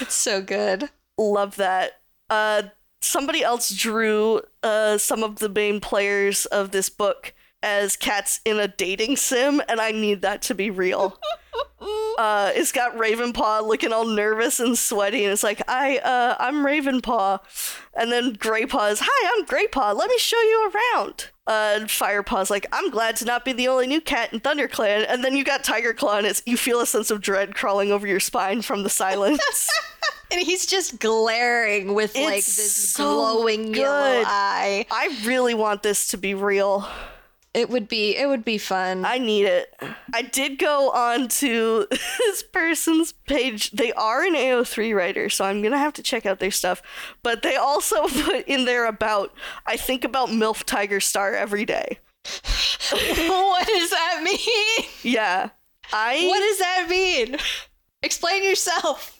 [0.00, 0.88] It's so good.
[1.18, 2.00] Love that.
[2.28, 2.64] Uh,
[3.00, 7.34] somebody else drew uh, some of the main players of this book
[7.66, 11.18] as cats in a dating sim, and I need that to be real.
[12.16, 16.64] uh, it's got Ravenpaw looking all nervous and sweaty, and it's like, I, uh, I'm
[16.64, 17.40] Ravenpaw.
[17.94, 19.96] And then Greypaw is, Hi, I'm Greypaw.
[19.96, 21.30] Let me show you around.
[21.48, 25.04] Uh, Firepaw's like, I'm glad to not be the only new cat in ThunderClan.
[25.08, 28.06] And then you got Tigerclaw, and it's, you feel a sense of dread crawling over
[28.06, 29.40] your spine from the silence.
[30.28, 34.84] And he's just glaring with like this so glowing yellow eye.
[34.90, 36.84] I really want this to be real.
[37.56, 39.06] It would be it would be fun.
[39.06, 39.74] I need it.
[40.12, 41.86] I did go on to
[42.18, 43.70] this person's page.
[43.70, 46.82] They are an AO3 writer, so I'm gonna have to check out their stuff.
[47.22, 49.32] But they also put in there about
[49.64, 51.98] I think about MILF Tigerstar every day.
[52.90, 54.86] what does that mean?
[55.02, 55.48] Yeah.
[55.94, 57.38] I What does that mean?
[58.02, 59.18] Explain yourself.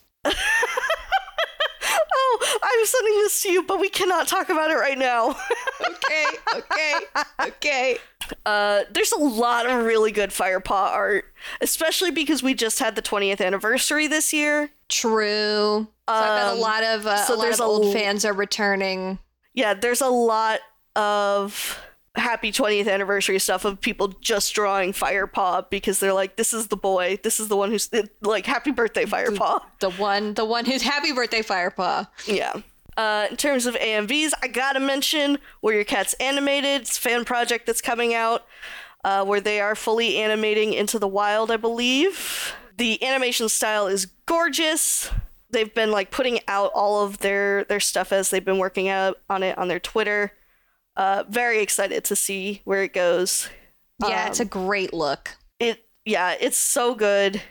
[2.19, 5.37] Oh, I'm sending this to you, but we cannot talk about it right now.
[5.81, 6.27] Okay,
[6.57, 6.95] okay,
[7.41, 7.99] okay.
[8.45, 11.27] Uh, there's a lot of really good Firepaw art,
[11.61, 14.71] especially because we just had the 20th anniversary this year.
[14.89, 15.87] True.
[16.09, 17.93] So I bet a Um, lot of uh, so a lot there's of old l-
[17.93, 19.19] fans are returning.
[19.55, 20.61] Yeah, there's a lot
[20.95, 21.79] of
[22.17, 26.77] happy 20th anniversary stuff of people just drawing Firepaw because they're like, this is the
[26.77, 27.91] boy, this is the one who's
[28.23, 29.61] like, happy birthday, Firepaw.
[29.81, 32.09] The one, the one who's happy birthday, Firepaw.
[32.27, 32.61] Yeah.
[32.97, 36.83] Uh, in terms of AMVs, I gotta mention Warrior Cats Animated.
[36.83, 38.47] It's a fan project that's coming out
[39.05, 42.55] uh, where they are fully animating into the wild, I believe.
[42.77, 45.11] The animation style is gorgeous.
[45.51, 49.19] They've been like putting out all of their their stuff as they've been working out
[49.31, 50.33] on it on their Twitter.
[50.97, 53.49] Uh, very excited to see where it goes.
[54.01, 55.37] Yeah, it's a great look.
[55.59, 57.43] It yeah, it's so good.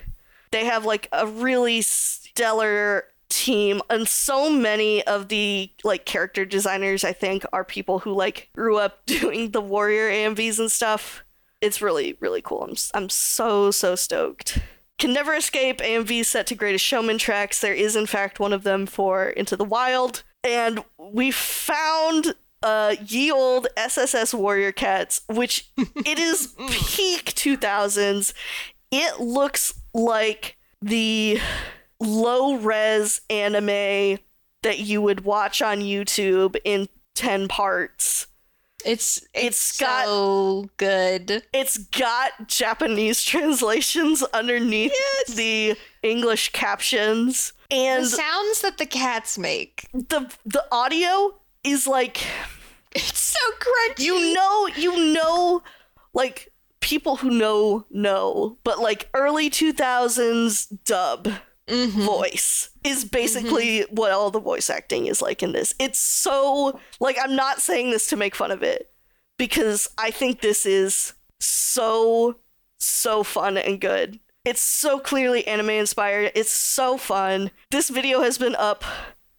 [0.52, 7.04] They have like a really stellar team and so many of the like character designers
[7.04, 11.24] I think are people who like grew up doing the warrior AMVs and stuff.
[11.62, 12.64] It's really really cool.
[12.64, 14.60] I'm I'm so so stoked.
[14.98, 17.60] Can never escape AMVs set to Greatest Showman tracks.
[17.60, 22.96] There is in fact one of them for Into the Wild and we found uh
[23.06, 28.34] ye old SSS Warrior Cats which it is peak 2000s.
[28.92, 31.40] It looks like the
[32.00, 34.20] low res anime
[34.64, 38.28] that you would watch on YouTube in 10 parts.
[38.86, 41.44] It's it's, It's got- so good.
[41.54, 44.94] It's got Japanese translations underneath
[45.28, 49.88] the English captions and The sounds that the cats make.
[49.94, 51.34] the the audio
[51.66, 52.26] is like
[52.96, 54.00] It's so crunchy.
[54.06, 55.64] you know you know
[56.14, 61.28] like people who know know but like early 2000s dub
[61.68, 61.88] Mhm.
[62.06, 65.74] voice is basically what all the voice acting is like in this.
[65.80, 68.92] It's so like i'm not saying this to make fun of it
[69.40, 72.36] because i think this is so
[72.78, 74.20] so fun and good.
[74.46, 76.32] It's so clearly anime inspired.
[76.36, 77.50] It's so fun.
[77.72, 78.84] This video has been up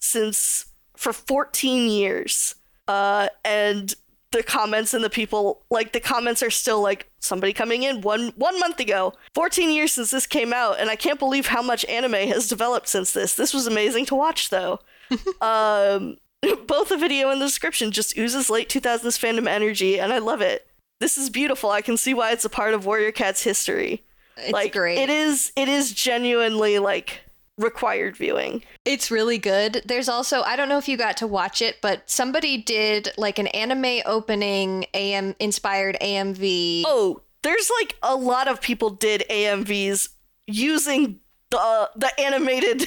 [0.01, 0.66] since
[0.97, 2.55] for 14 years
[2.88, 3.94] uh and
[4.32, 8.32] the comments and the people like the comments are still like somebody coming in one
[8.36, 9.12] one month ago.
[9.34, 12.88] 14 years since this came out and i can't believe how much anime has developed
[12.88, 13.34] since this.
[13.34, 14.80] This was amazing to watch though.
[15.40, 16.16] Um
[16.66, 20.40] both the video and the description just oozes late 2000s fandom energy and i love
[20.40, 20.66] it.
[21.01, 21.70] This is beautiful.
[21.70, 24.03] I can see why it's a part of warrior cat's history.
[24.36, 24.99] It's like great.
[24.99, 27.20] it is it is genuinely like
[27.59, 29.82] required viewing It's really good.
[29.86, 33.38] There's also I don't know if you got to watch it, but somebody did like
[33.38, 36.82] an anime opening AM inspired AMV.
[36.86, 40.11] Oh, there's like a lot of people did AMVs
[40.46, 42.86] using the the animated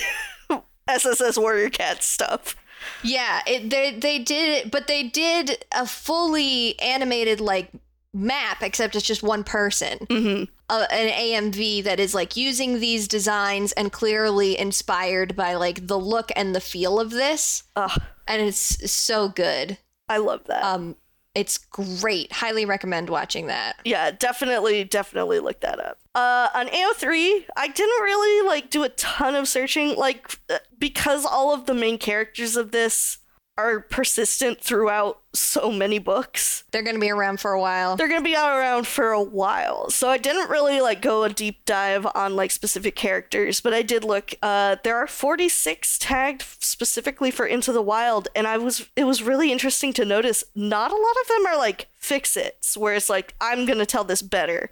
[0.87, 2.55] SSS Warrior Cat stuff.
[3.03, 7.71] Yeah, it, they they did it, but they did a fully animated like
[8.13, 9.99] map, except it's just one person.
[10.09, 15.87] hmm Uh, an AMV that is like using these designs and clearly inspired by like
[15.87, 19.77] the look and the feel of this, Ugh, and it's so good.
[20.07, 20.63] I love that.
[20.63, 20.95] Um,
[21.35, 22.31] it's great.
[22.31, 23.77] Highly recommend watching that.
[23.85, 25.99] yeah, definitely, definitely look that up.
[26.15, 31.25] Uh, on AO3, I didn't really like do a ton of searching, like uh, because
[31.25, 33.19] all of the main characters of this
[33.59, 36.63] are persistent throughout so many books.
[36.71, 37.95] They're gonna be around for a while.
[37.95, 41.29] they're gonna be out around for a while so i didn't really like go a
[41.29, 46.43] deep dive on like specific characters but i did look uh there are 46 tagged
[46.59, 50.91] specifically for into the wild and i was it was really interesting to notice not
[50.91, 54.21] a lot of them are like fix its where it's like i'm gonna tell this
[54.21, 54.71] better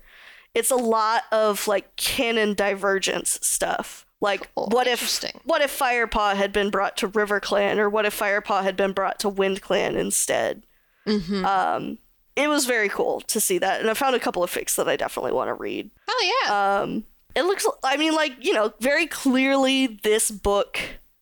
[0.56, 4.68] it's a lot of like canon divergence stuff like Cool.
[4.72, 8.76] what if what if firepaw had been brought to RiverClan or what if firepaw had
[8.76, 10.64] been brought to WindClan instead
[11.08, 11.46] Mm-hmm.
[11.46, 11.98] um,
[12.36, 14.90] it was very cool to see that, and I found a couple of fics that
[14.90, 15.90] I definitely want to read.
[16.08, 16.82] oh yeah.
[16.82, 17.04] Um,
[17.36, 20.78] it looks, I mean, like you know, very clearly this book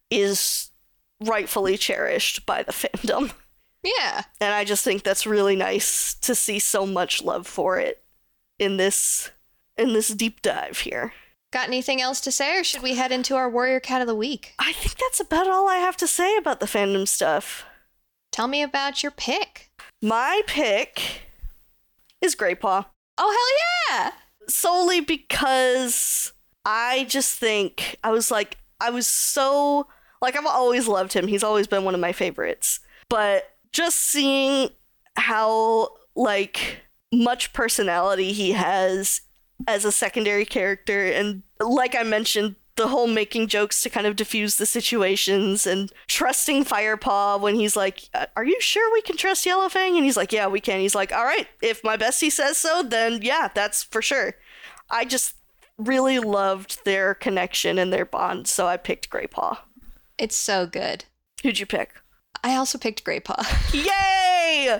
[0.10, 0.72] is
[1.24, 3.32] rightfully cherished by the fandom,
[3.84, 4.24] yeah.
[4.42, 8.04] and I just think that's really nice to see so much love for it
[8.58, 9.30] in this
[9.78, 11.14] in this deep dive here.
[11.52, 14.16] Got anything else to say, or should we head into our Warrior Cat of the
[14.16, 14.54] Week?
[14.60, 17.66] I think that's about all I have to say about the fandom stuff.
[18.32, 19.70] Tell me about your pick.
[20.02, 21.22] My pick
[22.22, 22.86] is Greypaw.
[23.18, 24.12] Oh, hell yeah!
[24.50, 26.34] Solely because
[26.66, 29.88] I just think I was like, I was so,
[30.22, 31.28] like, I've always loved him.
[31.28, 32.82] He's always been one of my favorites.
[33.10, 34.70] But just seeing
[35.16, 36.82] how, like,
[37.14, 39.22] much personality he has
[39.68, 44.18] as a secondary character, and like I mentioned, the whole making jokes to kind of
[44.18, 49.16] diffuse the situations and trusting Firepaw when he's like, "Uh, Are you sure we can
[49.16, 49.96] trust Yellowfang?
[49.96, 50.80] And he's like, Yeah, we can.
[50.82, 54.36] He's like, All right, if my bestie says so, then yeah, that's for sure.
[54.90, 55.36] I just
[55.78, 59.58] really loved their connection and their bond, so I picked Greypaw.
[60.18, 61.06] It's so good.
[61.44, 61.94] Who'd you pick?
[62.44, 63.74] I also picked Greypaw.
[63.74, 64.78] Yay!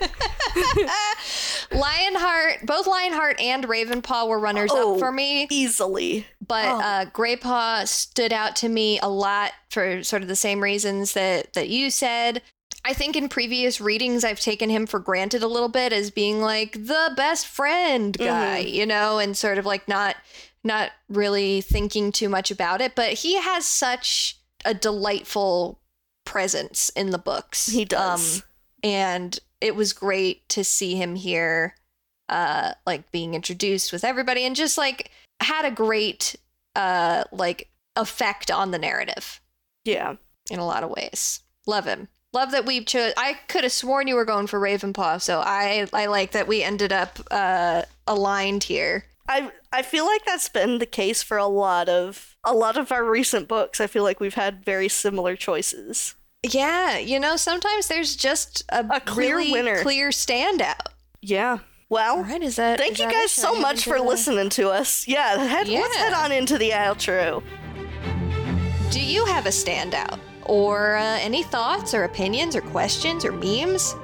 [1.72, 4.94] Lionheart, both Lionheart and Ravenpaw were runners Oh.
[4.94, 6.26] up for me, Easily.
[6.46, 6.80] but Oh.
[6.80, 11.52] uh, Greypaw stood out to me a lot for sort of the same reasons that
[11.54, 12.42] that you said.
[12.84, 16.40] I think in previous readings, I've taken him for granted a little bit as being
[16.40, 20.16] like the best friend guy, you know, and sort of like not
[20.62, 22.94] not really thinking too much about it.
[22.94, 25.80] But he has such a delightful
[26.24, 27.66] presence in the books.
[27.66, 28.38] He does.
[28.38, 28.42] Um,
[28.82, 31.74] and it was great to see him here
[32.28, 35.10] uh like being introduced with everybody and just like
[35.40, 36.36] had a great
[36.74, 39.40] uh like effect on the narrative
[39.84, 40.16] yeah.
[40.50, 44.08] in a lot of ways love him love that we've chose i could have sworn
[44.08, 48.64] you were going for ravenpaw so i i like that we ended up uh aligned
[48.64, 52.76] here I I feel like that's been the case for a lot of a lot
[52.76, 53.80] of our recent books.
[53.80, 56.14] I feel like we've had very similar choices.
[56.42, 59.82] Yeah you know sometimes there's just a, A clear really winner.
[59.82, 60.86] clear standout
[61.20, 61.58] Yeah.
[61.88, 64.70] Well, right is that thank is you that guys so much for the- listening to
[64.70, 65.06] us.
[65.06, 67.44] Yeah, head, let's head on into the outro.
[68.90, 70.18] Do you have a standout?
[70.46, 73.94] Or uh, any thoughts or opinions or questions or memes?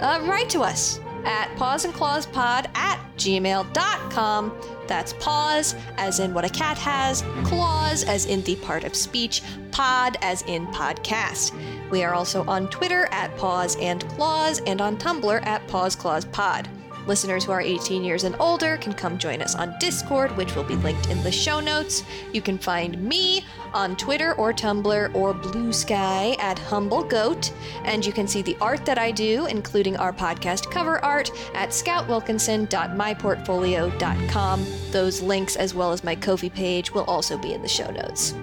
[0.00, 4.52] Uh, write to us at pawsandclausepod at gmail.com.
[4.86, 9.42] That's paws as in what a cat has, clause as in the part of speech,
[9.70, 11.52] pod as in podcast.
[11.90, 16.79] We are also on Twitter at paws and clause and on Tumblr at pawsclausepod.
[17.06, 20.64] Listeners who are 18 years and older can come join us on Discord, which will
[20.64, 22.04] be linked in the show notes.
[22.32, 27.52] You can find me on Twitter or Tumblr or Blue Sky at Humble Goat,
[27.84, 31.70] and you can see the art that I do, including our podcast cover art, at
[31.70, 34.66] scoutwilkinson.myportfolio.com.
[34.90, 38.34] Those links, as well as my Ko-fi page, will also be in the show notes.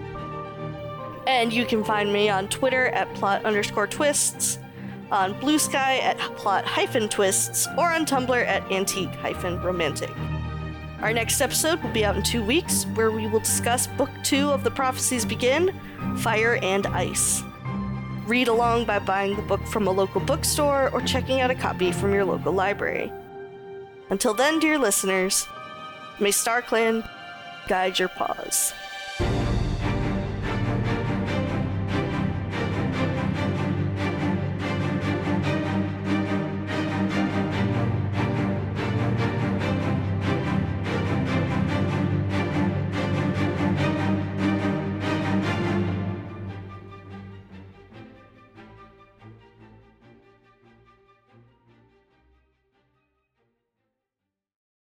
[1.27, 4.59] And you can find me on Twitter at plot underscore twists,
[5.11, 10.11] on Blue Sky at plot hyphen twists, or on Tumblr at antique hyphen romantic.
[11.01, 14.49] Our next episode will be out in two weeks, where we will discuss Book Two
[14.49, 15.73] of The Prophecies Begin
[16.17, 17.43] Fire and Ice.
[18.25, 21.91] Read along by buying the book from a local bookstore or checking out a copy
[21.91, 23.11] from your local library.
[24.09, 25.47] Until then, dear listeners,
[26.19, 27.07] may StarClan
[27.67, 28.73] guide your paws.